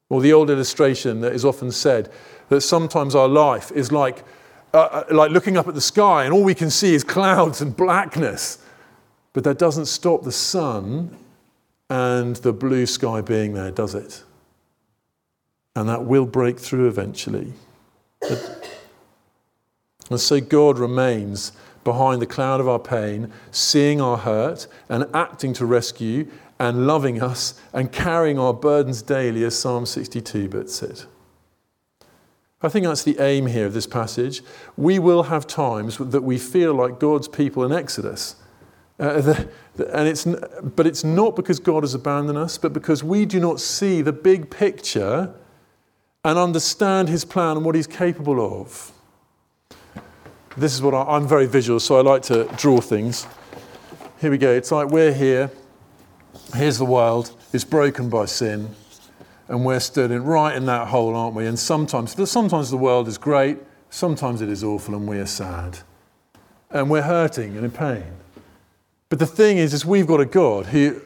Or 0.08 0.20
the 0.20 0.32
old 0.32 0.50
illustration 0.50 1.20
that 1.22 1.32
is 1.32 1.44
often 1.44 1.72
said 1.72 2.12
that 2.48 2.60
sometimes 2.60 3.14
our 3.14 3.26
life 3.26 3.72
is 3.72 3.90
like 3.90 4.22
uh, 4.74 4.78
uh, 4.78 5.04
like 5.10 5.30
looking 5.30 5.56
up 5.56 5.68
at 5.68 5.74
the 5.74 5.80
sky 5.80 6.24
and 6.24 6.34
all 6.34 6.42
we 6.42 6.54
can 6.54 6.70
see 6.70 6.94
is 6.94 7.04
clouds 7.04 7.60
and 7.60 7.76
blackness. 7.76 8.58
But 9.32 9.44
that 9.44 9.58
doesn't 9.58 9.86
stop 9.86 10.22
the 10.22 10.32
sun 10.32 11.16
and 11.88 12.36
the 12.36 12.52
blue 12.52 12.86
sky 12.86 13.20
being 13.20 13.52
there, 13.54 13.70
does 13.70 13.94
it? 13.94 14.22
And 15.74 15.88
that 15.88 16.04
will 16.04 16.26
break 16.26 16.58
through 16.58 16.88
eventually. 16.88 17.52
And 20.10 20.20
so 20.20 20.40
God 20.40 20.78
remains 20.78 21.52
behind 21.84 22.20
the 22.20 22.26
cloud 22.26 22.60
of 22.60 22.68
our 22.68 22.78
pain, 22.78 23.32
seeing 23.50 24.00
our 24.00 24.16
hurt 24.16 24.66
and 24.88 25.06
acting 25.14 25.52
to 25.54 25.66
rescue 25.66 26.28
and 26.58 26.86
loving 26.86 27.22
us 27.22 27.60
and 27.72 27.92
carrying 27.92 28.38
our 28.38 28.54
burdens 28.54 29.02
daily, 29.02 29.44
as 29.44 29.58
Psalm 29.58 29.86
62 29.86 30.48
puts 30.48 30.82
it. 30.82 31.06
I 32.62 32.68
think 32.68 32.86
that's 32.86 33.04
the 33.04 33.18
aim 33.20 33.46
here 33.46 33.66
of 33.66 33.74
this 33.74 33.86
passage. 33.86 34.42
We 34.76 34.98
will 34.98 35.24
have 35.24 35.46
times 35.46 35.98
that 35.98 36.22
we 36.22 36.38
feel 36.38 36.72
like 36.72 36.98
God's 36.98 37.28
people 37.28 37.64
in 37.64 37.72
Exodus. 37.72 38.36
Uh, 38.98 39.20
the, 39.20 39.48
the, 39.74 39.94
and 39.94 40.08
it's, 40.08 40.24
but 40.24 40.86
it's 40.86 41.04
not 41.04 41.36
because 41.36 41.60
God 41.60 41.82
has 41.82 41.92
abandoned 41.92 42.38
us, 42.38 42.56
but 42.56 42.72
because 42.72 43.04
we 43.04 43.26
do 43.26 43.38
not 43.40 43.60
see 43.60 44.00
the 44.00 44.12
big 44.12 44.48
picture 44.48 45.34
and 46.24 46.38
understand 46.38 47.10
his 47.10 47.26
plan 47.26 47.58
and 47.58 47.64
what 47.64 47.74
he's 47.74 47.86
capable 47.86 48.60
of. 48.60 48.90
This 50.56 50.72
is 50.72 50.80
what 50.80 50.94
I, 50.94 51.02
I'm 51.02 51.28
very 51.28 51.46
visual, 51.46 51.78
so 51.78 51.98
I 51.98 52.00
like 52.00 52.22
to 52.22 52.44
draw 52.56 52.80
things. 52.80 53.26
Here 54.18 54.30
we 54.30 54.38
go. 54.38 54.50
It's 54.50 54.72
like 54.72 54.88
we're 54.88 55.12
here. 55.12 55.50
Here's 56.54 56.78
the 56.78 56.86
world. 56.86 57.36
It's 57.52 57.64
broken 57.64 58.08
by 58.08 58.24
sin 58.24 58.74
and 59.48 59.64
we're 59.64 59.80
stood 59.80 60.10
in, 60.10 60.24
right 60.24 60.54
in 60.56 60.66
that 60.66 60.88
hole, 60.88 61.14
aren't 61.14 61.34
we? 61.34 61.46
And 61.46 61.58
sometimes, 61.58 62.14
sometimes 62.30 62.70
the 62.70 62.76
world 62.76 63.08
is 63.08 63.18
great, 63.18 63.58
sometimes 63.90 64.42
it 64.42 64.48
is 64.48 64.64
awful, 64.64 64.94
and 64.94 65.06
we 65.06 65.18
are 65.18 65.26
sad. 65.26 65.78
And 66.70 66.90
we're 66.90 67.02
hurting 67.02 67.56
and 67.56 67.64
in 67.64 67.70
pain. 67.70 68.04
But 69.08 69.20
the 69.20 69.26
thing 69.26 69.58
is, 69.58 69.72
is 69.72 69.86
we've 69.86 70.06
got 70.06 70.20
a 70.20 70.24
God 70.24 70.66
who, 70.66 71.00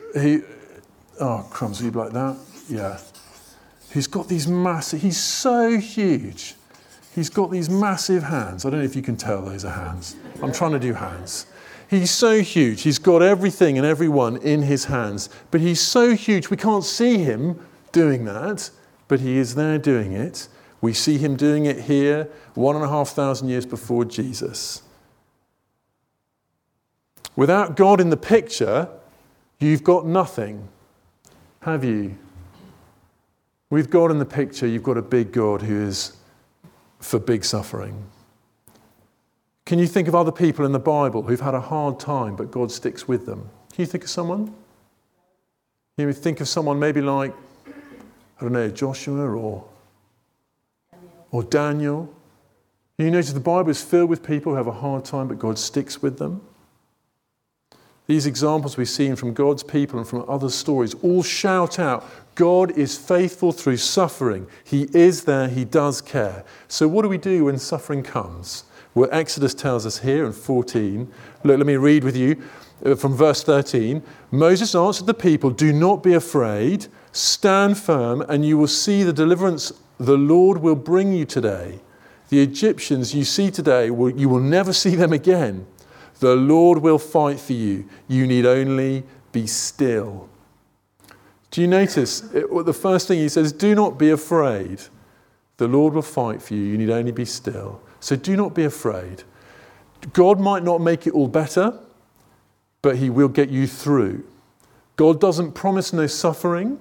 oh, 1.20 1.46
crumbs, 1.50 1.82
you 1.82 1.90
like 1.90 2.12
that? 2.12 2.36
Yeah. 2.68 2.98
Who's 3.90 4.06
got 4.06 4.28
these 4.28 4.48
massive, 4.48 5.02
he's 5.02 5.18
so 5.18 5.78
huge. 5.78 6.54
He's 7.14 7.28
got 7.28 7.50
these 7.50 7.68
massive 7.68 8.22
hands. 8.22 8.64
I 8.64 8.70
don't 8.70 8.78
know 8.78 8.84
if 8.84 8.96
you 8.96 9.02
can 9.02 9.16
tell 9.16 9.42
those 9.42 9.64
are 9.64 9.72
hands. 9.72 10.16
I'm 10.42 10.52
trying 10.52 10.72
to 10.72 10.78
do 10.78 10.94
hands. 10.94 11.46
He's 11.90 12.12
so 12.12 12.40
huge. 12.40 12.82
He's 12.82 13.00
got 13.00 13.20
everything 13.20 13.76
and 13.76 13.86
everyone 13.86 14.36
in 14.38 14.62
his 14.62 14.84
hands. 14.84 15.28
But 15.50 15.60
he's 15.60 15.80
so 15.80 16.14
huge, 16.14 16.48
we 16.48 16.56
can't 16.56 16.84
see 16.84 17.18
him, 17.18 17.58
doing 17.92 18.24
that, 18.24 18.70
but 19.08 19.20
he 19.20 19.36
is 19.38 19.54
there 19.54 19.78
doing 19.78 20.12
it. 20.12 20.48
We 20.80 20.92
see 20.92 21.18
him 21.18 21.36
doing 21.36 21.66
it 21.66 21.80
here, 21.82 22.28
one 22.54 22.74
and 22.74 22.84
a 22.84 22.88
half 22.88 23.10
thousand 23.10 23.48
years 23.48 23.66
before 23.66 24.04
Jesus. 24.04 24.82
Without 27.36 27.76
God 27.76 28.00
in 28.00 28.10
the 28.10 28.16
picture, 28.16 28.88
you've 29.58 29.84
got 29.84 30.06
nothing, 30.06 30.68
have 31.60 31.84
you? 31.84 32.16
With 33.68 33.90
God 33.90 34.10
in 34.10 34.18
the 34.18 34.26
picture, 34.26 34.66
you've 34.66 34.82
got 34.82 34.96
a 34.96 35.02
big 35.02 35.32
God 35.32 35.62
who 35.62 35.86
is 35.86 36.16
for 36.98 37.18
big 37.18 37.44
suffering. 37.44 38.04
Can 39.64 39.78
you 39.78 39.86
think 39.86 40.08
of 40.08 40.14
other 40.14 40.32
people 40.32 40.64
in 40.64 40.72
the 40.72 40.80
Bible 40.80 41.22
who've 41.22 41.40
had 41.40 41.54
a 41.54 41.60
hard 41.60 42.00
time, 42.00 42.34
but 42.34 42.50
God 42.50 42.72
sticks 42.72 43.06
with 43.06 43.26
them? 43.26 43.48
Can 43.72 43.82
you 43.82 43.86
think 43.86 44.02
of 44.04 44.10
someone? 44.10 44.46
Can 45.96 46.08
you 46.08 46.12
think 46.12 46.40
of 46.40 46.48
someone 46.48 46.78
maybe 46.78 47.00
like 47.00 47.32
I 48.40 48.44
don't 48.44 48.52
know, 48.52 48.70
Joshua 48.70 49.28
or, 49.28 49.64
or 51.30 51.42
Daniel. 51.42 52.10
You 52.96 53.10
notice 53.10 53.32
the 53.32 53.40
Bible 53.40 53.68
is 53.68 53.82
filled 53.82 54.08
with 54.08 54.22
people 54.22 54.52
who 54.52 54.56
have 54.56 54.66
a 54.66 54.72
hard 54.72 55.04
time, 55.04 55.28
but 55.28 55.38
God 55.38 55.58
sticks 55.58 56.00
with 56.00 56.18
them. 56.18 56.40
These 58.06 58.24
examples 58.24 58.78
we've 58.78 58.88
seen 58.88 59.14
from 59.14 59.34
God's 59.34 59.62
people 59.62 59.98
and 59.98 60.08
from 60.08 60.24
other 60.28 60.48
stories 60.48 60.94
all 60.94 61.22
shout 61.22 61.78
out 61.78 62.04
God 62.34 62.76
is 62.78 62.96
faithful 62.96 63.52
through 63.52 63.76
suffering. 63.76 64.46
He 64.64 64.88
is 64.94 65.24
there, 65.24 65.46
He 65.46 65.66
does 65.66 66.00
care. 66.00 66.44
So, 66.66 66.88
what 66.88 67.02
do 67.02 67.08
we 67.08 67.18
do 67.18 67.44
when 67.44 67.58
suffering 67.58 68.02
comes? 68.02 68.64
Well, 68.94 69.10
Exodus 69.12 69.52
tells 69.52 69.84
us 69.84 69.98
here 69.98 70.24
in 70.24 70.32
14. 70.32 71.12
Look, 71.44 71.58
let 71.58 71.66
me 71.66 71.76
read 71.76 72.02
with 72.02 72.16
you 72.16 72.42
uh, 72.84 72.94
from 72.94 73.14
verse 73.14 73.44
13. 73.44 74.02
Moses 74.30 74.74
answered 74.74 75.06
the 75.06 75.14
people, 75.14 75.50
Do 75.50 75.72
not 75.72 76.02
be 76.02 76.14
afraid. 76.14 76.88
Stand 77.12 77.78
firm, 77.78 78.22
and 78.22 78.44
you 78.44 78.56
will 78.56 78.68
see 78.68 79.02
the 79.02 79.12
deliverance 79.12 79.72
the 79.98 80.16
Lord 80.16 80.58
will 80.58 80.76
bring 80.76 81.12
you 81.12 81.26
today. 81.26 81.80
The 82.30 82.40
Egyptians 82.40 83.14
you 83.14 83.24
see 83.24 83.50
today, 83.50 83.86
you 83.86 84.28
will 84.28 84.40
never 84.40 84.72
see 84.72 84.94
them 84.94 85.12
again. 85.12 85.66
The 86.20 86.36
Lord 86.36 86.78
will 86.78 86.98
fight 86.98 87.40
for 87.40 87.52
you. 87.52 87.88
You 88.08 88.26
need 88.26 88.46
only 88.46 89.04
be 89.32 89.46
still. 89.46 90.28
Do 91.50 91.60
you 91.60 91.66
notice 91.66 92.32
it, 92.32 92.46
the 92.64 92.72
first 92.72 93.08
thing 93.08 93.18
he 93.18 93.28
says, 93.28 93.52
Do 93.52 93.74
not 93.74 93.98
be 93.98 94.10
afraid. 94.10 94.80
The 95.56 95.68
Lord 95.68 95.92
will 95.92 96.02
fight 96.02 96.40
for 96.40 96.54
you. 96.54 96.62
You 96.62 96.78
need 96.78 96.90
only 96.90 97.12
be 97.12 97.24
still. 97.24 97.82
So 98.00 98.16
do 98.16 98.36
not 98.36 98.54
be 98.54 98.64
afraid. 98.64 99.24
God 100.14 100.40
might 100.40 100.62
not 100.62 100.80
make 100.80 101.06
it 101.06 101.12
all 101.12 101.28
better, 101.28 101.78
but 102.80 102.96
he 102.96 103.10
will 103.10 103.28
get 103.28 103.50
you 103.50 103.66
through. 103.66 104.24
God 104.96 105.20
doesn't 105.20 105.52
promise 105.52 105.92
no 105.92 106.06
suffering. 106.06 106.78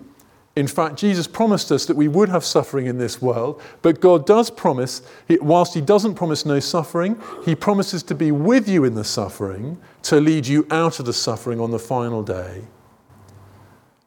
In 0.59 0.67
fact, 0.67 0.97
Jesus 0.97 1.25
promised 1.25 1.71
us 1.71 1.85
that 1.85 1.95
we 1.95 2.09
would 2.09 2.27
have 2.27 2.43
suffering 2.43 2.87
in 2.87 2.97
this 2.97 3.21
world, 3.21 3.61
but 3.81 4.01
God 4.01 4.25
does 4.25 4.51
promise, 4.51 5.01
whilst 5.39 5.73
He 5.73 5.79
doesn't 5.79 6.15
promise 6.15 6.45
no 6.45 6.59
suffering, 6.59 7.17
He 7.45 7.55
promises 7.55 8.03
to 8.03 8.13
be 8.13 8.33
with 8.33 8.67
you 8.67 8.83
in 8.83 8.93
the 8.93 9.05
suffering, 9.05 9.77
to 10.01 10.19
lead 10.19 10.45
you 10.45 10.67
out 10.69 10.99
of 10.99 11.05
the 11.05 11.13
suffering 11.13 11.61
on 11.61 11.71
the 11.71 11.79
final 11.79 12.21
day. 12.21 12.63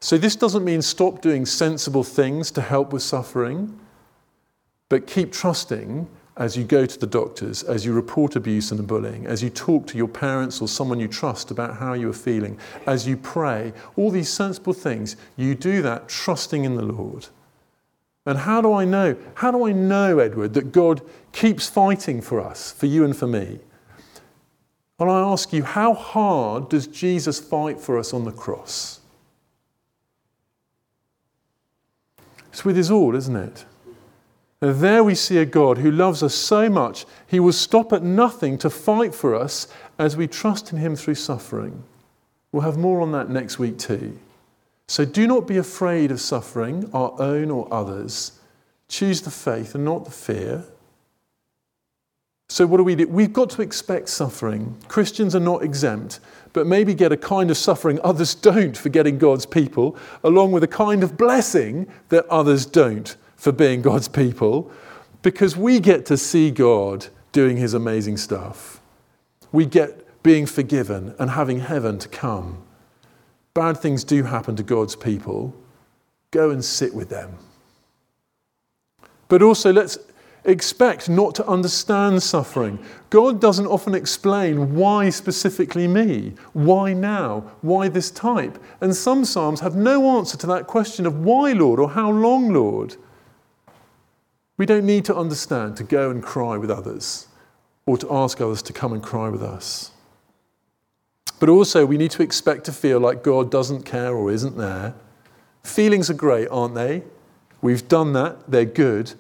So, 0.00 0.18
this 0.18 0.36
doesn't 0.36 0.62
mean 0.62 0.82
stop 0.82 1.22
doing 1.22 1.46
sensible 1.46 2.04
things 2.04 2.50
to 2.50 2.60
help 2.60 2.92
with 2.92 3.02
suffering, 3.02 3.80
but 4.90 5.06
keep 5.06 5.32
trusting 5.32 6.06
as 6.36 6.56
you 6.56 6.64
go 6.64 6.86
to 6.86 6.98
the 6.98 7.06
doctors, 7.06 7.62
as 7.62 7.84
you 7.84 7.92
report 7.92 8.36
abuse 8.36 8.70
and 8.70 8.86
bullying, 8.86 9.26
as 9.26 9.42
you 9.42 9.50
talk 9.50 9.86
to 9.86 9.98
your 9.98 10.08
parents 10.08 10.62
or 10.62 10.68
someone 10.68 10.98
you 10.98 11.08
trust 11.08 11.50
about 11.50 11.76
how 11.76 11.92
you 11.92 12.08
are 12.08 12.14
feeling, 12.14 12.58
as 12.86 13.06
you 13.06 13.16
pray, 13.16 13.72
all 13.96 14.10
these 14.10 14.30
sensible 14.30 14.72
things, 14.72 15.16
you 15.36 15.54
do 15.54 15.82
that 15.82 16.08
trusting 16.08 16.64
in 16.64 16.76
the 16.76 16.82
Lord. 16.82 17.26
And 18.24 18.38
how 18.38 18.60
do 18.62 18.72
I 18.72 18.84
know? 18.84 19.16
How 19.34 19.50
do 19.50 19.66
I 19.66 19.72
know, 19.72 20.18
Edward, 20.18 20.54
that 20.54 20.72
God 20.72 21.02
keeps 21.32 21.68
fighting 21.68 22.22
for 22.22 22.40
us, 22.40 22.72
for 22.72 22.86
you 22.86 23.04
and 23.04 23.16
for 23.16 23.26
me? 23.26 23.58
Well, 24.98 25.10
I 25.10 25.32
ask 25.32 25.52
you, 25.52 25.64
how 25.64 25.94
hard 25.94 26.68
does 26.68 26.86
Jesus 26.86 27.40
fight 27.40 27.80
for 27.80 27.98
us 27.98 28.14
on 28.14 28.24
the 28.24 28.30
cross? 28.30 29.00
It's 32.52 32.64
with 32.64 32.76
his 32.76 32.90
all, 32.90 33.16
isn't 33.16 33.34
it? 33.34 33.64
And 34.62 34.77
there 34.77 35.03
we 35.03 35.16
see 35.16 35.38
a 35.38 35.44
God 35.44 35.79
who 35.79 35.90
loves 35.90 36.22
us 36.22 36.37
so 36.37 36.70
much, 36.70 37.05
he 37.27 37.40
will 37.40 37.53
stop 37.53 37.92
at 37.92 38.05
nothing 38.05 38.57
to 38.59 38.70
fight 38.70 39.12
for 39.12 39.35
us 39.35 39.66
as 39.98 40.16
we 40.16 40.29
trust 40.29 40.70
in 40.70 40.79
him 40.79 40.94
through 40.94 41.16
suffering. 41.16 41.83
We'll 42.53 42.62
have 42.62 42.77
more 42.79 43.01
on 43.01 43.11
that 43.11 43.29
next 43.29 43.59
week 43.59 43.77
too. 43.77 44.16
So 44.87 45.05
do 45.05 45.27
not 45.27 45.48
be 45.48 45.57
afraid 45.57 46.12
of 46.12 46.20
suffering, 46.20 46.88
our 46.94 47.12
own 47.20 47.51
or 47.51 47.66
others. 47.75 48.38
Choose 48.88 49.22
the 49.22 49.33
faith 49.33 49.75
and 49.75 49.85
not 49.85 50.05
the 50.05 50.12
fear. 50.12 50.64
So, 52.48 52.66
what 52.66 52.77
do 52.77 52.85
we 52.85 52.94
do? 52.94 53.09
We've 53.09 53.33
got 53.33 53.48
to 53.51 53.62
expect 53.62 54.11
suffering. 54.11 54.77
Christians 54.87 55.35
are 55.35 55.40
not 55.40 55.62
exempt, 55.62 56.20
but 56.53 56.66
maybe 56.66 56.94
get 56.94 57.11
a 57.11 57.16
kind 57.16 57.51
of 57.51 57.57
suffering 57.57 57.98
others 58.05 58.35
don't 58.51 58.77
for 58.77 58.90
getting 58.90 59.18
God's 59.18 59.46
people, 59.46 59.96
along 60.22 60.53
with 60.53 60.62
a 60.62 60.68
kind 60.68 61.03
of 61.03 61.16
blessing 61.16 61.88
that 62.11 62.27
others 62.27 62.64
don't 62.66 63.16
for 63.42 63.50
being 63.50 63.83
God's 63.83 64.07
people 64.07 64.70
because 65.22 65.57
we 65.57 65.81
get 65.81 66.07
to 66.07 66.16
see 66.16 66.52
God 66.52 67.09
doing 67.33 67.57
his 67.57 67.74
amazing 67.74 68.16
stuff. 68.16 68.81
We 69.50 69.66
get 69.66 70.22
being 70.22 70.46
forgiven 70.46 71.16
and 71.18 71.31
having 71.31 71.59
heaven 71.59 71.98
to 71.98 72.09
come. 72.09 72.62
Bad 73.52 73.78
things 73.78 74.05
do 74.05 74.22
happen 74.22 74.55
to 74.55 74.62
God's 74.62 74.94
people. 74.94 75.52
Go 76.31 76.50
and 76.50 76.64
sit 76.64 76.94
with 76.94 77.09
them. 77.09 77.37
But 79.26 79.42
also, 79.42 79.72
let's 79.72 79.98
expect 80.44 81.09
not 81.09 81.35
to 81.35 81.46
understand 81.48 82.22
suffering. 82.22 82.78
God 83.11 83.40
doesn't 83.40 83.66
often 83.66 83.96
explain 83.96 84.76
why 84.76 85.11
specifically 85.11 85.88
me, 85.88 86.35
why 86.52 86.92
now, 86.92 87.50
why 87.61 87.88
this 87.88 88.12
type. 88.12 88.62
And 88.81 88.94
some 88.94 89.24
Psalms 89.24 89.59
have 89.59 89.74
no 89.74 90.16
answer 90.16 90.37
to 90.37 90.46
that 90.46 90.68
question 90.68 91.07
of 91.07 91.24
why, 91.24 91.55
Lord, 91.55 91.81
or 91.81 91.90
how 91.90 92.09
long, 92.09 92.52
Lord. 92.52 92.94
We 94.62 94.66
don't 94.66 94.87
need 94.87 95.05
to 95.07 95.16
understand 95.16 95.77
to 95.79 95.83
go 95.83 96.09
and 96.09 96.22
cry 96.22 96.57
with 96.57 96.70
others 96.70 97.27
or 97.85 97.98
to 97.98 98.07
ask 98.12 98.40
others 98.40 98.62
to 98.62 98.72
come 98.72 98.92
and 98.92 99.03
cry 99.03 99.29
with 99.29 99.42
us. 99.42 99.90
But 101.40 101.48
also, 101.48 101.85
we 101.85 101.96
need 101.96 102.12
to 102.12 102.22
expect 102.22 102.66
to 102.66 102.72
feel 102.72 103.01
like 103.01 103.25
God 103.25 103.51
doesn't 103.51 103.83
care 103.83 104.14
or 104.14 104.31
isn't 104.31 104.57
there. 104.57 104.94
Feelings 105.64 106.11
are 106.11 106.14
great, 106.14 106.46
aren't 106.46 106.77
they? 106.77 107.03
We've 107.61 107.88
done 107.88 108.12
that, 108.12 108.48
they're 108.48 108.64
good, 108.64 109.14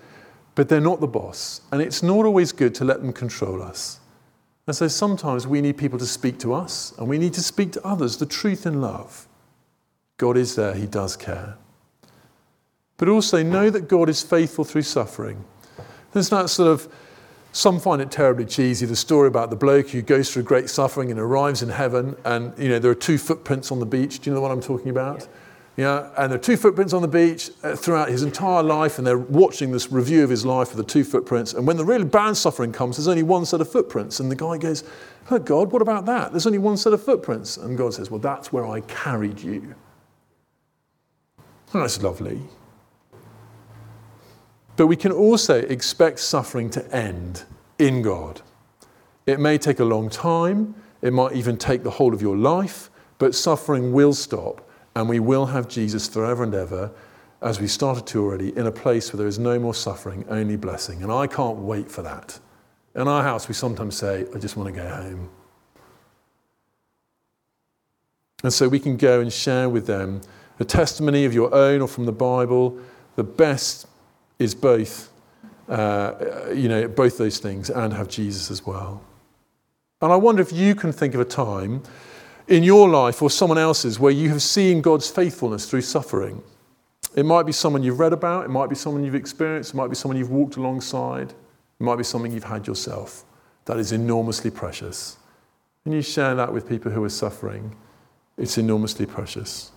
but 0.54 0.68
they're 0.68 0.80
not 0.80 1.00
the 1.00 1.08
boss. 1.08 1.62
And 1.72 1.82
it's 1.82 2.04
not 2.04 2.24
always 2.24 2.52
good 2.52 2.72
to 2.76 2.84
let 2.84 3.00
them 3.00 3.12
control 3.12 3.64
us. 3.64 3.98
And 4.68 4.76
so 4.76 4.86
sometimes 4.86 5.44
we 5.44 5.60
need 5.60 5.76
people 5.76 5.98
to 5.98 6.06
speak 6.06 6.38
to 6.38 6.54
us, 6.54 6.94
and 6.98 7.08
we 7.08 7.18
need 7.18 7.34
to 7.34 7.42
speak 7.42 7.72
to 7.72 7.84
others 7.84 8.18
the 8.18 8.26
truth 8.26 8.64
in 8.64 8.80
love. 8.80 9.26
God 10.18 10.36
is 10.36 10.54
there, 10.54 10.74
He 10.74 10.86
does 10.86 11.16
care 11.16 11.56
but 13.02 13.08
also 13.08 13.42
know 13.42 13.68
that 13.68 13.88
God 13.88 14.08
is 14.08 14.22
faithful 14.22 14.62
through 14.62 14.82
suffering. 14.82 15.44
There's 16.12 16.28
that 16.28 16.48
sort 16.50 16.68
of 16.70 16.86
Some 17.50 17.80
find 17.80 18.00
it 18.00 18.12
terribly 18.12 18.44
cheesy. 18.44 18.86
The 18.86 18.94
story 18.94 19.26
about 19.26 19.50
the 19.50 19.56
bloke 19.56 19.88
who 19.90 20.02
goes 20.02 20.32
through 20.32 20.44
great 20.44 20.70
suffering 20.70 21.10
and 21.10 21.18
arrives 21.18 21.62
in 21.62 21.70
heaven, 21.70 22.14
and 22.24 22.56
you 22.56 22.68
know 22.68 22.78
there 22.78 22.92
are 22.92 22.94
two 22.94 23.18
footprints 23.18 23.72
on 23.72 23.80
the 23.80 23.86
beach. 23.86 24.20
Do 24.20 24.30
you 24.30 24.36
know 24.36 24.40
what 24.40 24.52
I'm 24.52 24.60
talking 24.60 24.90
about? 24.90 25.26
Yeah, 25.76 26.10
and 26.16 26.30
there 26.30 26.38
are 26.38 26.42
two 26.42 26.56
footprints 26.56 26.92
on 26.92 27.02
the 27.02 27.08
beach 27.08 27.50
uh, 27.64 27.74
throughout 27.74 28.08
his 28.08 28.22
entire 28.22 28.62
life, 28.62 28.98
and 28.98 29.04
they're 29.04 29.18
watching 29.18 29.72
this 29.72 29.90
review 29.90 30.22
of 30.22 30.30
his 30.30 30.46
life 30.46 30.68
with 30.68 30.86
the 30.86 30.92
two 30.92 31.02
footprints. 31.02 31.54
And 31.54 31.66
when 31.66 31.78
the 31.78 31.84
really 31.84 32.04
bad 32.04 32.36
suffering 32.36 32.70
comes, 32.70 32.98
there's 32.98 33.08
only 33.08 33.24
one 33.24 33.46
set 33.46 33.60
of 33.60 33.68
footprints. 33.68 34.20
And 34.20 34.30
the 34.30 34.36
guy 34.36 34.58
goes, 34.58 34.84
Oh, 35.28 35.40
God, 35.40 35.72
what 35.72 35.82
about 35.82 36.06
that? 36.06 36.30
There's 36.30 36.46
only 36.46 36.60
one 36.60 36.76
set 36.76 36.92
of 36.92 37.02
footprints. 37.04 37.56
And 37.56 37.76
God 37.76 37.94
says, 37.94 38.12
Well, 38.12 38.20
that's 38.20 38.52
where 38.52 38.64
I 38.64 38.82
carried 38.82 39.40
you. 39.40 39.74
That's 41.72 42.00
lovely. 42.00 42.40
But 44.82 44.88
we 44.88 44.96
can 44.96 45.12
also 45.12 45.60
expect 45.60 46.18
suffering 46.18 46.68
to 46.70 46.84
end 46.92 47.44
in 47.78 48.02
God. 48.02 48.42
It 49.26 49.38
may 49.38 49.56
take 49.56 49.78
a 49.78 49.84
long 49.84 50.10
time, 50.10 50.74
it 51.02 51.12
might 51.12 51.36
even 51.36 51.56
take 51.56 51.84
the 51.84 51.90
whole 51.90 52.12
of 52.12 52.20
your 52.20 52.36
life, 52.36 52.90
but 53.18 53.32
suffering 53.32 53.92
will 53.92 54.12
stop, 54.12 54.68
and 54.96 55.08
we 55.08 55.20
will 55.20 55.46
have 55.46 55.68
Jesus 55.68 56.08
forever 56.08 56.42
and 56.42 56.52
ever, 56.52 56.90
as 57.42 57.60
we 57.60 57.68
started 57.68 58.08
to 58.08 58.24
already, 58.24 58.56
in 58.56 58.66
a 58.66 58.72
place 58.72 59.12
where 59.12 59.18
there 59.18 59.28
is 59.28 59.38
no 59.38 59.56
more 59.56 59.72
suffering, 59.72 60.24
only 60.28 60.56
blessing. 60.56 61.04
And 61.04 61.12
I 61.12 61.28
can't 61.28 61.58
wait 61.58 61.88
for 61.88 62.02
that. 62.02 62.40
In 62.96 63.06
our 63.06 63.22
house, 63.22 63.46
we 63.46 63.54
sometimes 63.54 63.96
say, 63.96 64.26
I 64.34 64.38
just 64.40 64.56
want 64.56 64.74
to 64.74 64.80
go 64.80 64.88
home. 64.88 65.30
And 68.42 68.52
so 68.52 68.68
we 68.68 68.80
can 68.80 68.96
go 68.96 69.20
and 69.20 69.32
share 69.32 69.68
with 69.68 69.86
them 69.86 70.22
a 70.58 70.64
testimony 70.64 71.24
of 71.24 71.32
your 71.32 71.54
own 71.54 71.82
or 71.82 71.86
from 71.86 72.04
the 72.04 72.10
Bible, 72.10 72.76
the 73.14 73.22
best 73.22 73.86
is 74.42 74.54
both, 74.54 75.10
uh, 75.68 76.12
you 76.54 76.68
know, 76.68 76.88
both 76.88 77.18
those 77.18 77.38
things 77.38 77.70
and 77.70 77.92
have 77.92 78.08
Jesus 78.08 78.50
as 78.50 78.66
well. 78.66 79.02
And 80.00 80.12
I 80.12 80.16
wonder 80.16 80.42
if 80.42 80.52
you 80.52 80.74
can 80.74 80.92
think 80.92 81.14
of 81.14 81.20
a 81.20 81.24
time 81.24 81.82
in 82.48 82.62
your 82.62 82.88
life 82.88 83.22
or 83.22 83.30
someone 83.30 83.58
else's 83.58 84.00
where 84.00 84.12
you 84.12 84.28
have 84.30 84.42
seen 84.42 84.82
God's 84.82 85.08
faithfulness 85.08 85.70
through 85.70 85.82
suffering. 85.82 86.42
It 87.14 87.24
might 87.24 87.44
be 87.44 87.52
someone 87.52 87.82
you've 87.82 88.00
read 88.00 88.12
about, 88.12 88.44
it 88.44 88.48
might 88.48 88.68
be 88.68 88.74
someone 88.74 89.04
you've 89.04 89.14
experienced, 89.14 89.74
it 89.74 89.76
might 89.76 89.88
be 89.88 89.94
someone 89.94 90.16
you've 90.18 90.30
walked 90.30 90.56
alongside, 90.56 91.30
it 91.30 91.84
might 91.84 91.96
be 91.96 92.04
something 92.04 92.32
you've 92.32 92.44
had 92.44 92.66
yourself. 92.66 93.24
That 93.66 93.78
is 93.78 93.92
enormously 93.92 94.50
precious. 94.50 95.18
And 95.84 95.94
you 95.94 96.02
share 96.02 96.34
that 96.34 96.52
with 96.52 96.68
people 96.68 96.90
who 96.90 97.04
are 97.04 97.08
suffering, 97.08 97.76
it's 98.36 98.58
enormously 98.58 99.06
precious. 99.06 99.70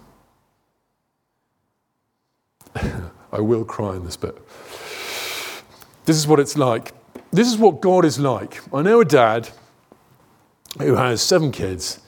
I 3.35 3.41
will 3.41 3.65
cry 3.65 3.95
in 3.97 4.05
this 4.05 4.15
bit. 4.15 4.37
This 6.05 6.15
is 6.15 6.25
what 6.25 6.39
it's 6.39 6.57
like. 6.57 6.93
This 7.31 7.47
is 7.49 7.57
what 7.57 7.81
God 7.81 8.05
is 8.05 8.17
like. 8.17 8.61
I 8.73 8.81
know 8.81 9.01
a 9.01 9.05
dad 9.05 9.49
who 10.79 10.95
has 10.95 11.21
seven 11.21 11.51
kids, 11.51 11.99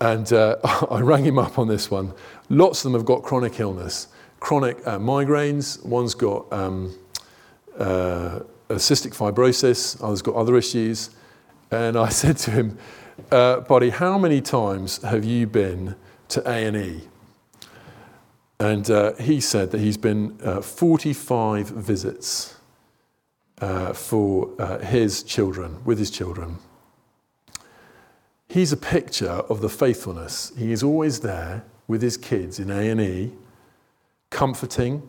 and 0.00 0.32
uh, 0.32 0.56
I 0.90 1.00
rang 1.00 1.24
him 1.24 1.38
up 1.38 1.58
on 1.58 1.68
this 1.68 1.88
one. 1.88 2.12
Lots 2.48 2.84
of 2.84 2.90
them 2.90 2.98
have 2.98 3.06
got 3.06 3.22
chronic 3.22 3.60
illness, 3.60 4.08
chronic 4.40 4.84
uh, 4.86 4.98
migraines. 4.98 5.84
One's 5.84 6.14
got 6.14 6.52
um, 6.52 6.98
uh, 7.78 8.40
cystic 8.70 9.14
fibrosis, 9.14 10.02
others 10.02 10.20
got 10.20 10.34
other 10.34 10.56
issues. 10.56 11.10
And 11.70 11.96
I 11.96 12.08
said 12.22 12.38
to 12.38 12.50
him, 12.50 12.78
uh, 13.30 13.60
buddy, 13.60 13.90
how 13.90 14.18
many 14.18 14.40
times 14.40 15.00
have 15.02 15.24
you 15.24 15.46
been 15.46 15.94
to 16.28 16.42
A&E? 16.48 17.02
And 18.58 18.90
uh, 18.90 19.14
he 19.14 19.40
said 19.40 19.70
that 19.72 19.80
he's 19.80 19.98
been 19.98 20.38
uh, 20.42 20.60
45 20.60 21.68
visits 21.68 22.56
uh, 23.60 23.92
for 23.92 24.50
uh, 24.58 24.78
his 24.78 25.22
children, 25.22 25.84
with 25.84 25.98
his 25.98 26.10
children. 26.10 26.58
He's 28.48 28.72
a 28.72 28.76
picture 28.76 29.28
of 29.28 29.60
the 29.60 29.68
faithfulness. 29.68 30.52
He 30.56 30.72
is 30.72 30.82
always 30.82 31.20
there 31.20 31.64
with 31.88 32.00
his 32.00 32.16
kids 32.16 32.58
in 32.58 32.70
A&E, 32.70 33.32
comforting, 34.30 35.02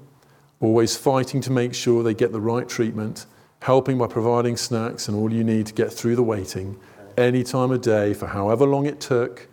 always 0.60 0.98
fighting 0.98 1.40
to 1.42 1.52
make 1.52 1.74
sure 1.74 2.04
they 2.04 2.14
get 2.14 2.32
the 2.32 2.42
right 2.42 2.68
treatment, 2.68 3.26
helping 3.62 3.98
by 3.98 4.08
providing 4.08 4.58
snacks 4.58 5.08
and 5.08 5.18
all 5.18 5.32
you 5.32 5.44
need 5.44 5.66
to 5.68 5.74
get 5.74 5.92
through 5.92 6.16
the 6.16 6.24
waiting, 6.24 6.78
any 7.18 7.44
time 7.44 7.72
of 7.72 7.82
day 7.82 8.14
for 8.14 8.28
however 8.28 8.66
long 8.66 8.86
it 8.86 9.00
took 9.00 9.48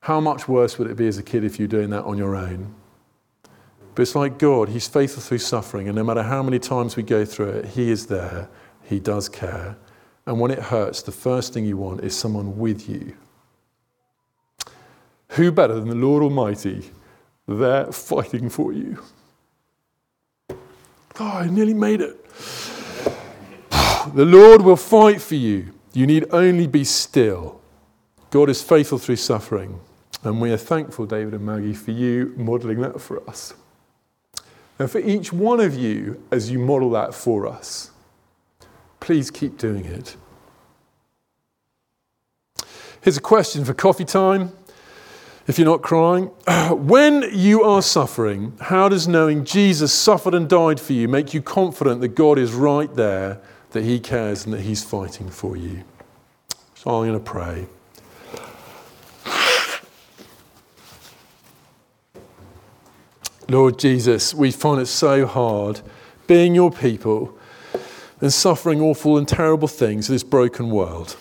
how 0.00 0.20
much 0.20 0.48
worse 0.48 0.78
would 0.78 0.90
it 0.90 0.96
be 0.96 1.06
as 1.06 1.18
a 1.18 1.22
kid 1.22 1.44
if 1.44 1.58
you're 1.58 1.68
doing 1.68 1.90
that 1.90 2.04
on 2.04 2.16
your 2.16 2.34
own? 2.34 2.74
But 3.94 4.02
it's 4.02 4.14
like 4.14 4.38
God, 4.38 4.70
He's 4.70 4.88
faithful 4.88 5.22
through 5.22 5.38
suffering, 5.38 5.88
and 5.88 5.96
no 5.96 6.04
matter 6.04 6.22
how 6.22 6.42
many 6.42 6.58
times 6.58 6.96
we 6.96 7.02
go 7.02 7.24
through 7.24 7.50
it, 7.50 7.66
He 7.66 7.90
is 7.90 8.06
there, 8.06 8.48
He 8.82 8.98
does 8.98 9.28
care. 9.28 9.76
And 10.26 10.40
when 10.40 10.50
it 10.50 10.58
hurts, 10.58 11.02
the 11.02 11.12
first 11.12 11.52
thing 11.52 11.64
you 11.64 11.76
want 11.76 12.02
is 12.02 12.16
someone 12.16 12.58
with 12.58 12.88
you. 12.88 13.16
Who 15.30 15.52
better 15.52 15.74
than 15.74 15.88
the 15.88 15.94
Lord 15.94 16.22
Almighty 16.22 16.90
there 17.46 17.92
fighting 17.92 18.48
for 18.48 18.72
you? 18.72 19.02
Oh, 21.18 21.26
I 21.26 21.46
nearly 21.48 21.74
made 21.74 22.00
it. 22.00 22.16
The 24.14 24.24
Lord 24.24 24.62
will 24.62 24.76
fight 24.76 25.20
for 25.20 25.34
you. 25.34 25.74
You 25.92 26.06
need 26.06 26.24
only 26.30 26.66
be 26.66 26.84
still. 26.84 27.60
God 28.30 28.48
is 28.48 28.62
faithful 28.62 28.96
through 28.96 29.16
suffering. 29.16 29.78
And 30.22 30.40
we 30.40 30.52
are 30.52 30.56
thankful, 30.56 31.06
David 31.06 31.34
and 31.34 31.44
Maggie, 31.44 31.72
for 31.72 31.92
you 31.92 32.34
modeling 32.36 32.80
that 32.80 33.00
for 33.00 33.28
us. 33.28 33.54
And 34.78 34.90
for 34.90 34.98
each 34.98 35.32
one 35.32 35.60
of 35.60 35.74
you, 35.74 36.22
as 36.30 36.50
you 36.50 36.58
model 36.58 36.90
that 36.90 37.14
for 37.14 37.46
us, 37.46 37.90
please 38.98 39.30
keep 39.30 39.58
doing 39.58 39.84
it. 39.84 40.16
Here's 43.02 43.16
a 43.16 43.22
question 43.22 43.64
for 43.64 43.72
coffee 43.72 44.04
time. 44.04 44.52
If 45.46 45.58
you're 45.58 45.66
not 45.66 45.82
crying, 45.82 46.26
when 46.70 47.24
you 47.32 47.62
are 47.62 47.82
suffering, 47.82 48.52
how 48.60 48.88
does 48.88 49.08
knowing 49.08 49.44
Jesus 49.44 49.92
suffered 49.92 50.34
and 50.34 50.48
died 50.48 50.78
for 50.78 50.92
you 50.92 51.08
make 51.08 51.32
you 51.32 51.40
confident 51.40 52.02
that 52.02 52.08
God 52.08 52.38
is 52.38 52.52
right 52.52 52.94
there, 52.94 53.40
that 53.70 53.82
He 53.82 54.00
cares, 54.00 54.44
and 54.44 54.52
that 54.54 54.60
He's 54.60 54.84
fighting 54.84 55.30
for 55.30 55.56
you? 55.56 55.82
So 56.74 56.90
I'm 56.90 57.08
going 57.08 57.18
to 57.18 57.20
pray. 57.20 57.66
Lord 63.50 63.80
Jesus, 63.80 64.32
we 64.32 64.52
find 64.52 64.80
it 64.80 64.86
so 64.86 65.26
hard 65.26 65.80
being 66.28 66.54
your 66.54 66.70
people 66.70 67.36
and 68.20 68.32
suffering 68.32 68.80
awful 68.80 69.18
and 69.18 69.26
terrible 69.26 69.66
things 69.66 70.08
in 70.08 70.14
this 70.14 70.22
broken 70.22 70.70
world. 70.70 71.16